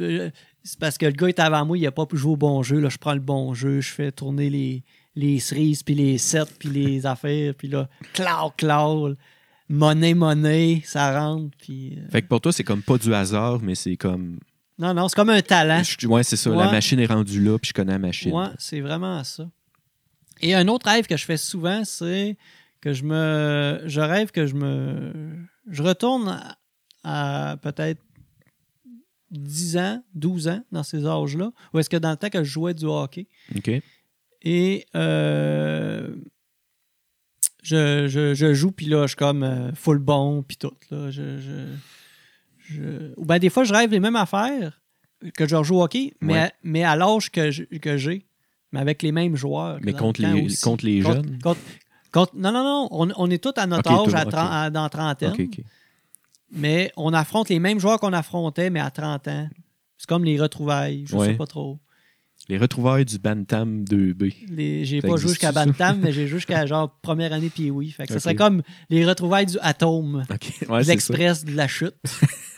euh, 0.00 0.30
c'est 0.68 0.78
parce 0.78 0.98
que 0.98 1.06
le 1.06 1.12
gars 1.12 1.28
est 1.28 1.38
avant 1.38 1.64
moi, 1.64 1.78
il 1.78 1.82
n'a 1.84 1.90
pas 1.92 2.04
pu 2.04 2.18
jouer 2.18 2.32
au 2.32 2.36
bon 2.36 2.62
jeu. 2.62 2.78
Là, 2.78 2.90
je 2.90 2.98
prends 2.98 3.14
le 3.14 3.20
bon 3.20 3.54
jeu, 3.54 3.80
je 3.80 3.90
fais 3.90 4.12
tourner 4.12 4.50
les, 4.50 4.84
les 5.16 5.38
cerises, 5.38 5.82
puis 5.82 5.94
les 5.94 6.18
sets, 6.18 6.44
puis 6.58 6.68
les 6.68 7.06
affaires, 7.14 7.54
puis 7.54 7.68
là, 7.68 7.88
cloud, 8.12 8.52
cloud, 8.58 9.16
monnaie, 9.70 10.12
monnaie, 10.12 10.82
ça 10.84 11.18
rentre. 11.18 11.56
Puis, 11.58 11.96
euh, 11.98 12.08
Fait 12.10 12.20
que 12.20 12.26
pour 12.28 12.42
toi, 12.42 12.52
c'est 12.52 12.64
comme 12.64 12.82
pas 12.82 12.98
du 12.98 13.14
hasard, 13.14 13.60
mais 13.62 13.74
c'est 13.74 13.96
comme. 13.96 14.38
Non, 14.78 14.92
non, 14.92 15.08
c'est 15.08 15.16
comme 15.16 15.30
un 15.30 15.40
talent. 15.40 15.82
Je- 15.82 16.06
ouais, 16.06 16.22
c'est 16.22 16.36
ça. 16.36 16.50
Ouais. 16.50 16.56
La 16.58 16.70
machine 16.70 17.00
est 17.00 17.06
rendue 17.06 17.42
là, 17.42 17.58
puis 17.58 17.70
je 17.70 17.72
connais 17.74 17.92
la 17.92 17.98
machine. 17.98 18.32
Ouais, 18.32 18.48
c'est 18.58 18.80
vraiment 18.80 19.24
ça. 19.24 19.48
Et 20.40 20.54
un 20.54 20.68
autre 20.68 20.86
rêve 20.88 21.06
que 21.06 21.16
je 21.16 21.24
fais 21.24 21.38
souvent, 21.38 21.82
c'est 21.84 22.36
que 22.82 22.92
je 22.92 23.04
me. 23.04 23.80
Je 23.86 24.00
rêve 24.00 24.30
que 24.32 24.46
je 24.46 24.54
me. 24.54 25.12
Je 25.70 25.82
retourne 25.82 26.28
à, 27.02 27.50
à 27.52 27.56
peut-être 27.56 28.00
10 29.30 29.76
ans, 29.78 30.02
12 30.14 30.48
ans, 30.48 30.62
dans 30.72 30.82
ces 30.82 31.06
âges-là, 31.06 31.50
ou 31.72 31.78
est-ce 31.78 31.90
que 31.90 31.96
dans 31.96 32.10
le 32.10 32.16
temps 32.16 32.30
que 32.30 32.42
je 32.44 32.50
jouais 32.50 32.74
du 32.74 32.84
hockey, 32.86 33.26
OK. 33.56 33.70
et 34.42 34.86
euh, 34.94 36.14
je, 37.62 38.06
je- 38.08 38.34
je 38.34 38.54
joue, 38.54 38.70
puis 38.70 38.86
là, 38.86 39.02
je 39.02 39.08
suis 39.08 39.16
comme 39.16 39.42
euh, 39.42 39.72
full 39.74 39.98
bon, 39.98 40.42
puis 40.42 40.56
tout. 40.56 40.72
Là, 40.90 41.10
je, 41.10 41.38
je- 41.40 43.12
Ou 43.16 43.24
bien, 43.24 43.38
des 43.38 43.50
fois, 43.50 43.64
je 43.64 43.72
rêve 43.72 43.90
les 43.90 44.00
mêmes 44.00 44.16
affaires 44.16 44.80
que 45.34 45.46
je 45.48 45.56
rejoue 45.56 45.76
au 45.76 45.82
hockey, 45.82 46.14
mais, 46.20 46.32
Ouais. 46.34 46.38
à, 46.40 46.52
mais 46.62 46.84
à 46.84 46.96
l'âge 46.96 47.30
que 47.30 47.50
j'ai, 47.50 48.26
mais 48.72 48.80
avec 48.80 49.02
les 49.02 49.12
mêmes 49.12 49.36
joueurs. 49.36 49.78
Mais 49.82 49.92
contre 49.92 50.22
le 50.22 50.32
les, 50.32 50.42
aussi. 50.46 50.62
contre 50.62 50.84
les 50.86 51.00
jeunes? 51.02 51.38
contre- 51.42 51.60
contre- 52.12 52.36
non, 52.36 52.52
non, 52.52 52.62
non. 52.62 52.88
On, 52.90 53.10
on 53.16 53.30
est 53.30 53.42
tous 53.42 53.58
à 53.60 53.66
notre 53.66 53.90
âge 53.90 54.08
tout, 54.10 54.16
à 54.16 54.24
ok. 54.24 54.30
tren- 54.32 54.48
à- 54.50 54.70
dans 54.70 54.88
trentaine. 54.88 55.32
OK, 55.32 55.40
OK. 55.40 55.64
Mais 56.50 56.92
on 56.96 57.12
affronte 57.12 57.48
les 57.50 57.58
mêmes 57.58 57.78
joueurs 57.80 58.00
qu'on 58.00 58.12
affrontait, 58.12 58.70
mais 58.70 58.80
à 58.80 58.90
30 58.90 59.28
ans. 59.28 59.48
C'est 59.98 60.08
comme 60.08 60.24
les 60.24 60.40
retrouvailles. 60.40 61.04
Je 61.06 61.16
Ouais. 61.16 61.26
sais 61.28 61.34
pas 61.34 61.46
trop. 61.46 61.78
Les 62.48 62.56
retrouvailles 62.56 63.04
du 63.04 63.18
Bantam 63.18 63.84
2B. 63.84 64.32
Les- 64.48 64.84
J'ai 64.84 65.02
pas 65.02 65.16
joué 65.16 65.28
jusqu'à? 65.30 65.52
Bantam, 65.52 65.98
mais 66.00 66.12
j'ai 66.12 66.26
joué 66.28 66.38
jusqu'à 66.38 66.64
genre 66.66 66.90
première 67.02 67.32
année 67.32 67.50
puis 67.50 67.70
oui. 67.70 67.90
Fait 67.90 68.06
que 68.06 68.12
ça 68.12 68.20
serait 68.20 68.36
comme 68.36 68.62
les 68.90 69.04
retrouvailles 69.04 69.46
du 69.46 69.58
Atome. 69.60 70.24
Ouais, 70.68 70.82
l'express 70.84 71.44
de 71.44 71.54
la 71.54 71.66
chute. 71.68 71.96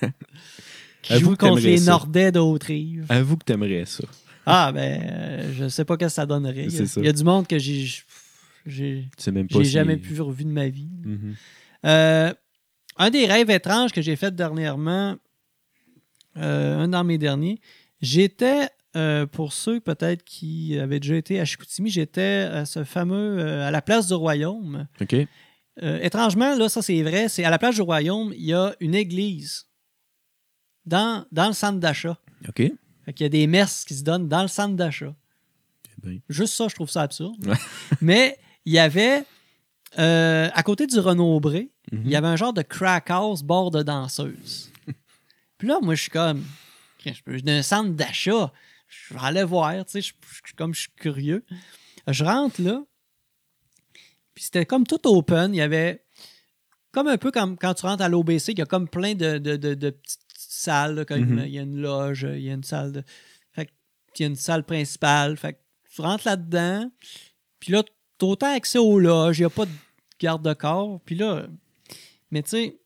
qui 1.03 1.19
joue 1.19 1.35
contre 1.35 1.61
les 1.61 1.79
ça. 1.79 1.93
Nordais 1.93 2.31
d'Autrive. 2.31 3.07
Avoue 3.09 3.37
que 3.39 3.45
t'aimerais 3.45 3.87
ça. 3.87 4.05
Ah 4.47 4.71
ben 4.73 5.03
euh, 5.03 5.53
je 5.55 5.69
sais 5.69 5.85
pas 5.85 5.95
ce 5.95 5.99
que 5.99 6.09
ça 6.09 6.27
donnerait. 6.27 6.65
Il 6.67 6.73
y 6.73 6.77
a- 6.77 6.79
C'est 6.79 6.87
ça. 6.87 7.01
il 7.01 7.07
y 7.07 7.09
a 7.09 7.13
du 7.13 7.25
monde 7.25 7.47
que 7.47 7.59
j'ai 7.59 7.87
j'ai 8.67 9.09
jamais 9.65 9.97
pu 9.97 10.21
revu 10.21 10.45
de 10.45 10.51
ma 10.51 10.69
vie. 10.69 10.91
Mhm. 11.05 11.35
Euh, 11.87 12.33
un 13.01 13.09
des 13.09 13.25
rêves 13.25 13.51
étranges 13.51 13.93
que 13.93 14.03
j'ai 14.03 14.15
fait 14.15 14.35
dernièrement, 14.37 15.17
euh, 16.37 16.81
un 16.81 16.89
dans 16.89 17.03
mes 17.03 17.17
derniers, 17.17 17.59
j'étais, 18.03 18.69
euh, 18.95 19.27
pour 19.27 19.55
ceux 19.55 19.81
peut-être 19.81 20.23
qui 20.23 20.79
avaient 20.79 21.01
déjà 21.01 21.17
été 21.17 21.41
à 21.41 21.47
Chicoutimi, 21.47 21.89
j'étais 21.89 22.47
à 22.53 22.67
ce 22.67 22.85
fameux, 22.85 23.39
euh, 23.39 23.67
à 23.67 23.71
la 23.71 23.81
place 23.81 24.07
du 24.07 24.15
Royaume. 24.15 24.87
OK. 25.01 25.17
Étrangement, 25.83 26.57
là, 26.57 26.69
ça 26.69 26.83
c'est 26.83 27.03
vrai, 27.03 27.31
c'est 27.31 27.43
à 27.43 27.49
la 27.49 27.59
place 27.59 27.77
du 27.77 27.81
Royaume, 27.81 28.35
il 28.37 28.45
y 28.45 28.53
a 28.53 28.75
une 28.81 28.95
église 28.95 29.67
dans, 30.85 31.25
dans 31.33 31.47
le 31.47 31.55
centre 31.55 31.81
d'achat. 31.81 32.19
OK. 32.47 32.61
Eh 32.61 32.75
Fait 33.07 33.13
qu'il 33.15 33.25
y 33.25 33.27
a 33.27 33.31
des 33.31 33.47
messes 33.47 33.87
qui 33.87 33.95
se 33.95 34.05
donnent 34.05 34.29
dans 34.29 34.43
le 34.43 34.49
centre 34.49 34.77
d'achat. 34.77 35.15
ben. 36.03 36.21
Juste 36.29 36.53
ça, 36.53 36.69
je 36.69 36.75
trouve 36.75 36.91
ça 36.91 37.01
absurde. 37.01 37.47
Ouais. 37.47 37.57
Mais 38.03 38.39
il 38.67 38.75
y 38.75 38.79
avait, 38.79 39.25
euh, 39.99 40.49
à 40.53 40.63
côté 40.63 40.87
du 40.87 40.99
Renaud-Bré, 40.99 41.71
Mhm. 41.93 42.03
il 42.05 42.11
y 42.11 42.17
avait 42.17 42.29
un 42.29 42.37
genre 42.37 42.53
de 42.53 42.63
crack 42.63 43.11
house 43.11 43.43
bord 43.43 43.71
de 43.71 43.83
danseuse. 43.83 44.71
Puis 45.59 45.69
là, 45.69 45.79
moi, 45.83 45.95
je 45.95 46.03
suis 46.03 46.11
comme, 46.11 46.45
je 47.05 47.23
peux- 47.25 47.41
d'un 47.41 47.63
centre 47.63 47.91
d'achat, 47.91 48.53
je 48.89 49.15
vais 49.15 49.21
aller 49.21 49.45
voir, 49.45 49.73
tu 49.85 49.93
sais, 49.93 50.01
je- 50.03 50.15
je- 50.47 50.55
comme 50.55 50.75
je 50.75 50.83
suis 50.83 50.91
curieux. 50.97 51.45
Je 52.07 52.25
rentre 52.25 52.61
là, 52.63 52.83
puis 54.35 54.45
c'était 54.45 54.67
comme 54.67 54.87
tout 54.87 55.01
open. 55.07 55.55
Il 55.55 55.59
y 55.59 55.61
avait, 55.61 56.05
comme 56.93 57.09
un 57.09 57.19
peu 57.19 57.31
comme 57.31 57.57
quand 57.59 57.75
tu 57.75 57.87
rentres 57.87 58.03
à 58.03 58.09
l'OBC, 58.09 58.53
il 58.53 58.59
y 58.59 58.63
a 58.63 58.67
comme 58.67 58.89
plein 58.89 59.15
de, 59.15 59.39
de, 59.39 59.57
de- 59.57 59.75
de 59.75 59.91
petites 59.91 60.21
salles, 60.37 60.95
là, 60.95 61.05
comme 61.05 61.21
Mhm. 61.25 61.39
il 61.47 61.51
y 61.51 61.59
a 61.59 61.63
une 61.63 61.77
loge, 61.81 62.27
il 62.29 62.41
y 62.43 62.51
a 62.51 62.55
une 62.55 62.65
salle 62.65 62.93
de. 62.93 63.03
Fait 63.53 63.69
il 64.19 64.23
y 64.23 64.25
a 64.25 64.29
une 64.29 64.37
salle 64.37 64.65
principale. 64.65 65.37
Fait 65.37 65.53
que 65.55 65.59
tu 65.95 66.01
rentres 66.01 66.27
là-dedans, 66.27 66.91
puis 67.61 67.73
là, 67.73 67.83
tu 68.21 68.25
as 68.27 68.29
autant 68.29 68.55
accès 68.55 68.79
aux 68.79 68.99
loges, 69.01 69.39
il 69.39 69.43
n'y 69.43 69.47
a 69.47 69.51
pas 69.51 69.67
de 69.67 69.71
garde-corps. 70.21 71.01
Puis 71.05 71.15
là, 71.17 71.47
mais 72.31 72.43
tu 72.43 72.51
sais, 72.51 72.77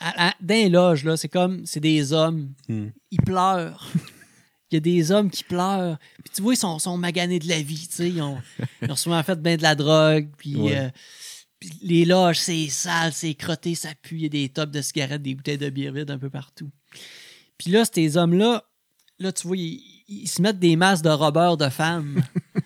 dans 0.00 0.54
les 0.54 0.68
loges, 0.68 1.04
là, 1.04 1.16
c'est 1.16 1.28
comme, 1.28 1.64
c'est 1.66 1.80
des 1.80 2.12
hommes. 2.12 2.52
Hmm. 2.68 2.88
Ils 3.10 3.20
pleurent. 3.20 3.90
Il 4.70 4.74
y 4.74 4.78
a 4.78 4.80
des 4.80 5.12
hommes 5.12 5.30
qui 5.30 5.44
pleurent. 5.44 5.98
Puis 6.24 6.32
tu 6.34 6.42
vois, 6.42 6.54
ils 6.54 6.56
sont, 6.56 6.80
sont 6.80 6.96
maganés 6.96 7.38
de 7.38 7.48
la 7.48 7.62
vie, 7.62 7.86
tu 7.86 7.94
sais. 7.94 8.08
Ils 8.08 8.20
ont, 8.20 8.38
ils 8.82 8.90
ont 8.90 8.96
souvent 8.96 9.22
fait 9.22 9.40
bien 9.40 9.56
de 9.56 9.62
la 9.62 9.76
drogue. 9.76 10.28
Puis, 10.36 10.56
Ouais. 10.56 10.76
euh, 10.76 10.88
puis 11.60 11.70
les 11.82 12.04
loges, 12.04 12.40
c'est 12.40 12.66
sale, 12.68 13.12
c'est 13.12 13.34
crotté, 13.34 13.76
ça 13.76 13.90
pue. 14.02 14.16
Il 14.16 14.22
y 14.22 14.26
a 14.26 14.28
des 14.30 14.48
tops 14.48 14.72
de 14.72 14.82
cigarettes, 14.82 15.22
des 15.22 15.36
bouteilles 15.36 15.58
de 15.58 15.70
bière 15.70 15.92
vide 15.92 16.10
un 16.10 16.18
peu 16.18 16.28
partout. 16.28 16.70
Puis 17.56 17.70
là, 17.70 17.84
ces 17.84 18.16
hommes-là, 18.16 18.64
là, 19.20 19.32
tu 19.32 19.46
vois, 19.46 19.56
ils, 19.56 19.80
ils 20.08 20.26
se 20.26 20.42
mettent 20.42 20.58
des 20.58 20.74
masques 20.74 21.04
de 21.04 21.10
robeurs 21.10 21.56
de 21.56 21.68
femmes. 21.68 22.20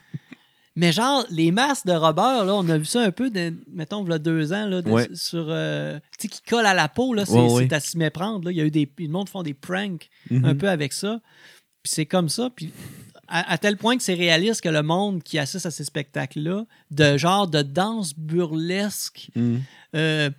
Mais 0.78 0.92
genre, 0.92 1.26
les 1.30 1.50
masques 1.50 1.86
de 1.86 1.92
robeurs, 1.92 2.44
là, 2.44 2.54
on 2.54 2.68
a 2.68 2.78
vu 2.78 2.84
ça 2.84 3.02
un 3.02 3.10
peu, 3.10 3.30
de, 3.30 3.52
mettons, 3.72 4.04
il 4.04 4.10
y 4.10 4.12
a 4.14 4.18
deux 4.18 4.52
ans, 4.52 4.66
là, 4.66 4.80
de- 4.80 4.90
Ouais. 4.90 5.08
sur, 5.12 5.46
euh, 5.48 5.98
tu 6.18 6.22
sais, 6.22 6.28
qui 6.28 6.40
collent 6.42 6.66
à 6.66 6.74
la 6.74 6.88
peau, 6.88 7.14
là, 7.14 7.26
c'est 7.26 7.32
Ouais, 7.32 7.72
à 7.74 7.80
s'y 7.80 7.98
méprendre. 7.98 8.44
Là. 8.44 8.52
Il 8.52 8.56
y 8.56 8.60
a 8.60 8.64
eu 8.64 8.70
des, 8.70 8.88
le 8.98 9.08
monde 9.08 9.28
font 9.28 9.42
des 9.42 9.54
pranks 9.54 10.08
un 10.30 10.54
peu 10.54 10.68
avec 10.68 10.92
ça. 10.92 11.20
Puis 11.82 11.92
c'est 11.94 12.06
comme 12.06 12.28
ça. 12.28 12.50
Puis 12.54 12.72
à, 13.26 13.52
à 13.52 13.58
tel 13.58 13.76
point 13.76 13.96
que 13.96 14.02
c'est 14.02 14.14
réaliste 14.14 14.60
que 14.62 14.68
le 14.68 14.82
monde 14.82 15.22
qui 15.22 15.38
assiste 15.38 15.66
à 15.66 15.70
ces 15.70 15.84
spectacles-là, 15.84 16.64
de 16.92 17.16
genre 17.16 17.48
de 17.48 17.62
danse 17.62 18.14
burlesque, 18.16 19.30
Mhm. 19.34 19.60
euh, 19.96 20.30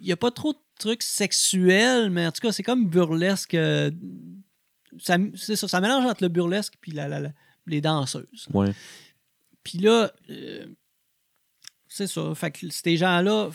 il 0.00 0.06
n'y 0.06 0.12
a 0.12 0.16
pas 0.16 0.30
trop 0.30 0.52
de 0.52 0.58
trucs 0.78 1.02
sexuels, 1.02 2.10
mais 2.10 2.26
en 2.26 2.32
tout 2.32 2.40
cas, 2.40 2.52
c'est 2.52 2.62
comme 2.62 2.86
burlesque. 2.88 3.54
euh, 3.54 3.90
ça, 4.98 5.16
c'est 5.36 5.56
ça, 5.56 5.68
ça 5.68 5.80
mélange 5.80 6.04
entre 6.06 6.22
le 6.22 6.28
burlesque 6.28 6.74
et 6.86 6.90
la, 6.92 7.08
la- 7.08 7.20
la- 7.20 7.32
les 7.66 7.80
danseuses. 7.80 8.46
Ouais. 8.52 8.72
Puis 9.62 9.78
là, 9.78 10.12
euh, 10.30 10.66
c'est 11.88 12.06
ça. 12.06 12.34
Fait 12.34 12.50
que 12.50 12.68
ces 12.70 12.96
gens-là 12.96 13.50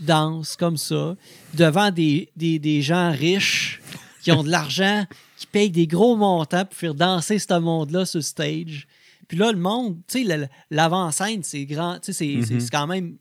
dansent 0.00 0.56
comme 0.56 0.76
ça 0.76 1.16
devant 1.54 1.90
des, 1.90 2.30
des, 2.36 2.58
des 2.58 2.82
gens 2.82 3.10
riches 3.10 3.80
qui 4.22 4.30
ont 4.32 4.42
de 4.44 4.50
l'argent, 4.50 5.06
qui 5.38 5.46
payent 5.46 5.70
des 5.70 5.86
gros 5.86 6.16
montants 6.16 6.64
pour 6.64 6.74
faire 6.74 6.94
danser 6.94 7.38
ce 7.38 7.58
monde-là 7.58 8.04
sur 8.06 8.18
le 8.18 8.22
stage. 8.22 8.86
Puis 9.28 9.38
là, 9.38 9.50
le 9.50 9.58
monde, 9.58 9.98
tu 10.06 10.24
sais, 10.24 10.48
l'avant-scène, 10.70 11.42
c'est 11.42 11.64
grand, 11.66 11.98
tu 11.98 12.12
sais, 12.12 12.42
c'est- 12.42 12.52
Mhm. 12.54 12.60
c'est 12.60 12.70
quand 12.70 12.86
même 12.86 13.16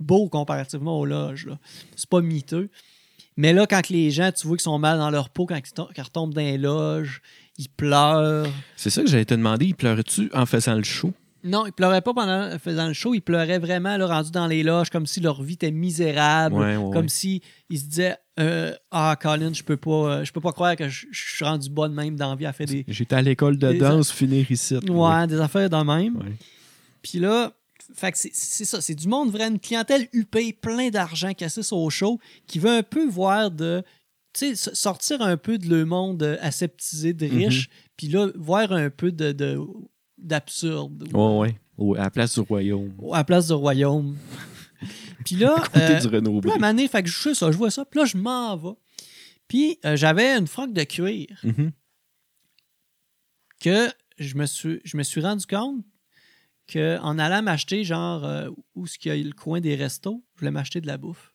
beau 0.00 0.28
comparativement 0.28 0.98
aux 0.98 1.06
loges. 1.06 1.48
C'est 1.94 2.08
pas 2.08 2.20
miteux. 2.20 2.68
Mais 3.36 3.52
là, 3.52 3.66
quand 3.66 3.88
les 3.88 4.10
gens, 4.10 4.30
tu 4.32 4.46
vois 4.46 4.56
qu'ils 4.56 4.62
sont 4.64 4.78
mal 4.78 4.98
dans 4.98 5.10
leur 5.10 5.28
peau, 5.30 5.46
quand 5.46 5.56
ils, 5.56 5.72
tom- 5.72 5.86
quand 5.94 6.02
ils 6.02 6.04
retombent 6.04 6.34
dans 6.34 6.40
les 6.40 6.58
loges, 6.58 7.20
ils 7.58 7.68
pleurent. 7.68 8.46
C'est 8.76 8.90
ça 8.90 9.02
que 9.02 9.08
j'allais 9.08 9.24
te 9.24 9.34
demander. 9.34 9.66
Il 9.66 9.74
pleurait-tu 9.74 10.30
en 10.34 10.46
faisant 10.46 10.74
le 10.74 10.82
show? 10.84 11.12
Non, 11.46 11.66
ils 11.66 11.72
pleuraient 11.72 12.00
pas 12.00 12.14
pendant 12.14 12.58
faisant 12.58 12.86
le 12.88 12.94
show, 12.94 13.12
ils 13.12 13.20
pleuraient 13.20 13.58
vraiment 13.58 13.98
là, 13.98 14.06
rendus 14.06 14.30
dans 14.30 14.46
les 14.46 14.62
loges, 14.62 14.88
comme 14.88 15.04
si 15.06 15.20
leur 15.20 15.42
vie 15.42 15.52
était 15.54 15.70
misérable, 15.70 16.54
Ouais, 16.56 16.76
ouais, 16.76 16.90
comme 16.90 17.02
ouais. 17.02 17.08
si 17.08 17.42
ils 17.68 17.78
se 17.78 17.84
disaient 17.84 18.16
euh, 18.40 18.72
Ah, 18.90 19.14
Colin, 19.20 19.52
je 19.52 19.62
peux 19.62 19.76
pas, 19.76 19.90
euh, 19.90 20.24
je 20.24 20.32
peux 20.32 20.40
pas 20.40 20.52
croire 20.52 20.74
que 20.74 20.88
je, 20.88 21.06
je 21.10 21.34
suis 21.36 21.44
rendu 21.44 21.68
bonne 21.68 21.92
même 21.92 22.16
dans 22.16 22.30
la 22.30 22.36
vie 22.36 22.46
à 22.46 22.54
faire 22.54 22.66
des, 22.66 22.86
J'étais 22.88 23.14
à 23.16 23.20
l'école 23.20 23.58
de 23.58 23.74
danse, 23.74 24.10
finir 24.10 24.50
ici. 24.50 24.76
ouais, 24.88 25.26
des 25.26 25.38
affaires 25.38 25.68
de 25.68 25.76
même. 25.76 26.18
Puis 27.02 27.18
là, 27.18 27.52
fait 27.94 28.12
que 28.12 28.18
c'est 28.18 28.64
ça, 28.64 28.80
c'est 28.80 28.94
du 28.94 29.06
monde 29.08 29.30
vrai, 29.30 29.46
une 29.48 29.60
clientèle 29.60 30.08
huppée, 30.14 30.54
plein 30.54 30.88
d'argent 30.88 31.34
qui 31.34 31.44
assiste 31.44 31.74
au 31.74 31.90
show, 31.90 32.18
qui 32.46 32.58
veut 32.58 32.70
un 32.78 32.82
peu 32.82 33.06
voir 33.06 33.50
de. 33.50 33.82
Tu 34.34 34.56
sais, 34.56 34.74
sortir 34.74 35.22
un 35.22 35.36
peu 35.36 35.58
de 35.58 35.68
le 35.68 35.84
monde 35.84 36.22
aseptisé 36.40 37.12
de 37.12 37.26
Mhm. 37.26 37.36
riches, 37.36 37.68
puis 37.96 38.08
là, 38.08 38.30
voir 38.36 38.72
un 38.72 38.90
peu 38.90 39.12
de. 39.12 39.32
de- 39.32 39.58
d'absurde 40.18 41.08
Ouais, 41.12 41.56
ouais. 41.76 41.98
À 41.98 42.04
la 42.04 42.10
place 42.10 42.34
du 42.34 42.40
royaume. 42.40 42.94
à 43.12 43.18
la 43.18 43.24
place 43.24 43.48
du 43.48 43.52
royaume. 43.52 44.16
puis 45.26 45.34
là, 45.36 45.56
À 45.56 45.60
côté 45.68 45.80
euh, 45.96 46.00
du 46.00 46.06
Renault 46.08 46.40
puis 46.40 46.48
là, 46.48 46.54
à 46.54 46.56
un 46.56 46.60
moment 46.60 46.72
donné, 46.72 46.88
fait 46.88 47.02
que 47.02 47.08
je 47.10 47.18
sais 47.18 47.34
ça, 47.34 47.50
je 47.52 47.56
vois 47.58 47.70
ça, 47.70 47.84
puis 47.84 48.00
là, 48.00 48.06
je 48.06 48.16
m'en 48.16 48.56
vais. 48.56 48.76
Puis 49.48 49.78
euh, 49.84 49.96
j'avais 49.96 50.36
une 50.36 50.46
froc 50.46 50.72
de 50.72 50.82
cuir 50.84 51.26
Mhm. 51.42 51.72
que 53.60 53.88
je 54.18 54.36
me 54.36 54.46
suis, 54.46 54.80
je 54.84 54.96
me 54.96 55.02
suis 55.02 55.20
rendu 55.20 55.46
compte 55.46 55.84
qu'en 56.72 57.18
allant 57.18 57.42
m'acheter, 57.42 57.84
genre, 57.84 58.24
euh, 58.24 58.48
où 58.74 58.86
est-ce 58.86 58.98
qu'il 58.98 59.14
y 59.14 59.20
a 59.20 59.22
le 59.22 59.32
coin 59.32 59.60
des 59.60 59.74
restos, 59.74 60.24
je 60.34 60.40
voulais 60.40 60.50
m'acheter 60.52 60.80
de 60.80 60.86
la 60.86 60.96
bouffe. 60.96 61.33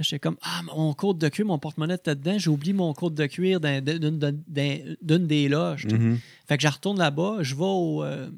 J'étais 0.00 0.18
comme, 0.18 0.36
ah, 0.42 0.62
mon 0.74 0.92
code 0.94 1.18
de 1.18 1.28
cuir, 1.28 1.44
mon 1.46 1.58
porte-monnaie 1.58 1.94
était 1.94 2.14
dedans, 2.16 2.38
j'ai 2.38 2.50
oublié 2.50 2.72
mon 2.72 2.92
code 2.94 3.14
de 3.14 3.26
cuir 3.26 3.60
d'un- 3.60 3.80
d'une 3.80 4.18
d'un- 4.18 4.32
d'une 5.02 5.26
des 5.26 5.48
loges. 5.48 5.86
Mhm. 5.86 6.18
Fait 6.48 6.56
que 6.56 6.62
je 6.62 6.68
retourne 6.68 6.98
là-bas, 6.98 7.38
je 7.42 7.54
vais 7.54 7.62
au, 7.64 8.02
euh, 8.02 8.30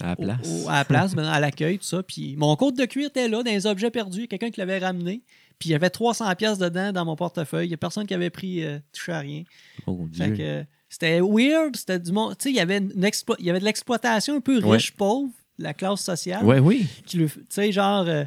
À 0.00 0.08
la 0.08 0.16
place. 0.16 0.48
au- 0.64 0.68
à 0.68 0.74
la 0.76 0.84
place, 0.84 1.14
à 1.16 1.40
l'accueil, 1.40 1.78
tout 1.78 1.84
ça. 1.84 2.02
Puis 2.02 2.36
mon 2.36 2.54
code 2.56 2.76
de 2.76 2.84
cuir 2.84 3.08
était 3.08 3.28
là, 3.28 3.42
dans 3.42 3.50
les 3.50 3.66
objets 3.66 3.90
perdus. 3.90 4.28
Quelqu'un 4.28 4.50
qui 4.50 4.60
l'avait 4.60 4.78
ramené. 4.78 5.22
Puis 5.58 5.70
il 5.70 5.72
y 5.72 5.74
avait 5.74 5.88
300 5.90 6.34
pièces 6.34 6.58
dedans 6.58 6.92
dans 6.92 7.04
mon 7.06 7.16
portefeuille. 7.16 7.66
Il 7.66 7.70
n'y 7.70 7.74
a 7.74 7.78
personne 7.78 8.06
qui 8.06 8.12
avait 8.12 8.28
pris, 8.30 8.62
euh, 8.62 8.78
touché 8.92 9.12
à 9.12 9.20
rien. 9.20 9.44
Mon 9.86 10.06
Fait 10.12 10.26
Dieu. 10.28 10.36
que 10.36 10.42
euh, 10.42 10.64
c'était 10.90 11.20
weird, 11.20 11.76
c'était 11.76 11.98
du 11.98 12.12
monde. 12.12 12.36
Tu 12.38 12.44
sais, 12.44 12.50
il 12.50 12.56
y 12.56 12.60
avait 12.60 12.78
une 12.78 13.04
explo- 13.06 13.36
il 13.38 13.46
y 13.46 13.50
avait 13.50 13.60
de 13.60 13.64
l'exploitation 13.64 14.36
un 14.36 14.40
peu 14.40 14.62
Ouais. 14.62 14.76
riche, 14.76 14.92
pauvre, 14.92 15.30
la 15.58 15.72
classe 15.72 16.02
sociale. 16.02 16.44
Ouais, 16.44 16.58
oui. 16.58 16.86
Le, 17.14 17.26
tu 17.28 17.32
sais, 17.48 17.72
genre. 17.72 18.04
euh, 18.06 18.24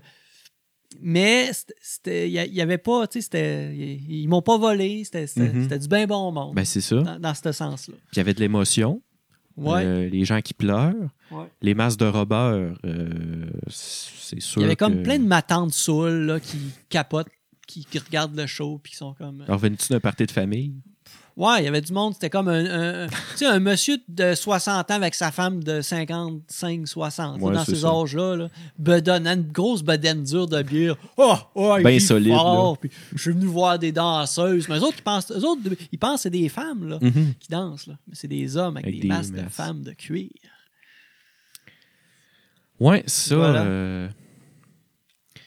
mais 1.01 1.51
il 2.07 2.29
y 2.29 2.39
a- 2.39 2.45
il 2.45 2.53
y 2.53 2.61
avait 2.61 2.77
pas, 2.77 3.07
tu 3.07 3.21
sais, 3.21 3.75
ils, 3.75 4.27
m'ont 4.27 4.41
pas 4.41 4.57
volé, 4.57 5.03
c'était, 5.03 5.27
Mhm. 5.35 5.63
c'était 5.63 5.79
du 5.79 5.87
bien 5.87 6.07
bon 6.07 6.31
monde 6.31 6.55
Ben, 6.55 6.65
c'est 6.65 6.81
ça. 6.81 6.97
dans, 7.01 7.19
dans 7.19 7.33
ce 7.33 7.51
sens-là. 7.51 7.95
Il 8.13 8.17
y 8.17 8.19
avait 8.19 8.33
de 8.33 8.39
l'émotion. 8.39 9.01
Ouais. 9.57 9.83
Euh, 9.83 10.09
les 10.09 10.23
gens 10.23 10.39
qui 10.41 10.53
pleurent. 10.53 10.93
ouais. 11.31 11.45
Les 11.61 11.73
masses 11.73 11.97
de 11.97 12.05
robeurs, 12.05 12.77
euh, 12.85 13.49
c'est 13.69 14.39
sûr. 14.39 14.61
Il 14.61 14.63
y 14.63 14.65
avait 14.65 14.75
comme 14.77 14.99
que- 14.99 15.03
plein 15.03 15.19
de 15.19 15.25
matantes 15.27 15.73
saoules 15.73 16.25
là, 16.25 16.39
qui 16.39 16.57
capotent, 16.87 17.27
qui, 17.67 17.83
qui 17.85 17.99
regardent 17.99 18.35
le 18.37 18.47
show, 18.47 18.79
puis 18.81 18.91
qui 18.91 18.97
sont 18.97 19.13
comme. 19.13 19.41
euh, 19.41 19.45
Alors, 19.45 19.59
venais-tu 19.59 19.89
d'un 19.91 19.99
party 19.99 20.25
de 20.25 20.31
famille? 20.31 20.75
Ouais, 21.39 21.61
il 21.61 21.63
y 21.63 21.67
avait 21.69 21.79
du 21.79 21.93
monde, 21.93 22.13
c'était 22.15 22.29
comme 22.29 22.49
un, 22.49 23.07
tu 23.07 23.37
sais, 23.37 23.45
un 23.45 23.59
monsieur 23.61 23.97
de 24.09 24.35
60 24.35 24.91
ans 24.91 24.93
avec 24.93 25.15
sa 25.15 25.31
femme 25.31 25.63
de 25.63 25.79
55, 25.79 26.85
60, 26.85 27.41
Ouais, 27.41 27.53
dans 27.53 27.63
ces 27.63 27.85
âges-là. 27.85 28.35
Là, 28.35 28.47
bedonnant, 28.77 29.35
une 29.35 29.49
grosse 29.49 29.81
bedaine 29.81 30.21
dure 30.23 30.47
de 30.47 30.61
bière. 30.61 30.97
Oh, 31.15 31.35
oh, 31.55 31.75
il 31.77 31.83
Ben 31.85 31.97
solide, 32.01 32.33
fort, 32.33 32.77
puis 32.77 32.91
je 33.15 33.21
suis 33.21 33.31
venu 33.31 33.45
voir 33.45 33.79
des 33.79 33.93
danseuses. 33.93 34.67
Mais 34.67 34.79
eux 34.79 34.83
autres, 34.83 34.97
ils 34.99 35.03
pensent, 35.03 35.31
eux 35.31 35.45
autres, 35.45 35.61
ils 35.93 35.97
pensent 35.97 36.15
que 36.15 36.21
c'est 36.23 36.29
des 36.29 36.49
femmes 36.49 36.89
là, 36.89 36.97
Mhm. 37.01 37.33
qui 37.39 37.47
dansent. 37.49 37.87
Là. 37.87 37.93
Mais 38.05 38.15
c'est 38.15 38.27
des 38.27 38.57
hommes 38.57 38.75
avec, 38.75 38.87
Avec 38.87 38.99
des, 38.99 39.07
masques 39.07 39.33
de 39.33 39.47
femmes 39.49 39.81
de 39.81 39.93
cuir. 39.93 40.27
Ouais, 42.81 43.01
ça. 43.07 43.35
Voilà. 43.37 43.61
euh, 43.63 44.09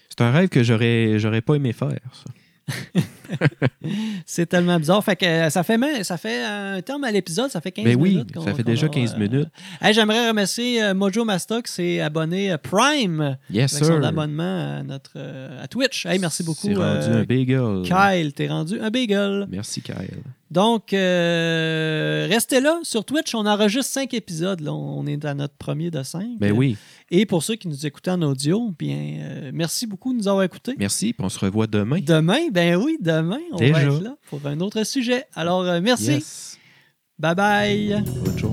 C'est 0.08 0.22
un 0.22 0.30
rêve 0.30 0.48
que 0.48 0.62
j'aurais, 0.62 1.18
j'aurais 1.18 1.42
pas 1.42 1.54
aimé 1.56 1.72
faire, 1.74 1.88
ça. 2.12 2.30
C'est 4.26 4.46
tellement 4.46 4.78
bizarre. 4.78 5.02
Fait 5.04 5.16
que 5.16 5.24
euh, 5.24 5.50
ça 5.50 5.62
fait, 5.62 5.78
même- 5.78 6.04
ça 6.04 6.16
fait 6.16 6.44
un 6.44 6.80
terme 6.82 7.04
à 7.04 7.10
l'épisode, 7.10 7.50
ça 7.50 7.60
fait 7.60 7.72
15 7.72 7.84
Ben 7.84 7.96
oui, 8.00 8.10
minutes. 8.10 8.30
ça 8.44 8.54
fait 8.54 8.62
déjà 8.62 8.86
a, 8.86 8.90
15 8.90 9.14
euh, 9.14 9.18
minutes. 9.18 9.48
hey, 9.80 9.92
J'aimerais 9.94 10.28
remercier 10.28 10.82
euh, 10.82 10.94
Mojo 10.94 11.24
Masta 11.24 11.60
qui 11.62 11.72
s'est 11.72 12.00
abonné 12.00 12.50
à 12.52 12.58
Prime 12.58 13.36
Yes, 13.50 13.74
avec 13.74 13.84
sir. 13.86 13.94
son 13.96 14.02
abonnement 14.02 14.78
à, 14.78 14.82
notre, 14.82 15.18
à 15.60 15.66
Twitch. 15.68 16.06
Hey, 16.06 16.18
merci 16.18 16.42
beaucoup. 16.42 16.66
C'est 16.68 16.74
rendu 16.74 17.06
un 17.08 17.24
bagel. 17.24 17.82
Kyle, 17.84 18.32
t'es 18.32 18.48
rendu 18.48 18.80
un 18.80 18.90
bagel. 18.90 19.46
Merci, 19.50 19.80
Kyle. 19.82 20.22
Donc, 20.52 20.92
euh, 20.92 22.26
restez 22.28 22.60
là 22.60 22.78
sur 22.82 23.06
Twitch. 23.06 23.34
On 23.34 23.46
enregistre 23.46 23.90
cinq 23.90 24.12
épisodes. 24.12 24.60
Là. 24.60 24.74
On 24.74 25.06
est 25.06 25.24
à 25.24 25.32
notre 25.32 25.54
premier 25.54 25.90
de 25.90 26.02
cinq. 26.02 26.28
Ben 26.38 26.52
oui, 26.52 26.76
Et 27.10 27.24
pour 27.24 27.42
ceux 27.42 27.54
qui 27.56 27.68
nous 27.68 27.86
écoutaient 27.86 28.10
en 28.10 28.20
audio, 28.20 28.70
bien, 28.78 29.16
euh, 29.22 29.50
merci 29.54 29.86
beaucoup 29.86 30.12
de 30.12 30.18
nous 30.18 30.28
avoir 30.28 30.44
écoutés. 30.44 30.74
merci. 30.78 31.14
Puis 31.14 31.24
on 31.24 31.30
se 31.30 31.38
revoit 31.38 31.66
demain. 31.66 32.00
Demain, 32.04 32.48
ben 32.52 32.76
oui, 32.76 32.98
demain, 33.00 33.40
on 33.52 33.56
va 33.56 33.64
Déjà. 33.64 33.80
être 33.82 34.02
là 34.02 34.16
pour 34.28 34.46
un 34.46 34.60
autre 34.60 34.84
sujet. 34.84 35.24
Alors, 35.34 35.62
euh, 35.62 35.80
merci. 35.82 36.12
Yes. 36.12 36.58
Bye 37.18 37.34
bye. 37.34 38.04
Bonne 38.22 38.38
journée. 38.38 38.51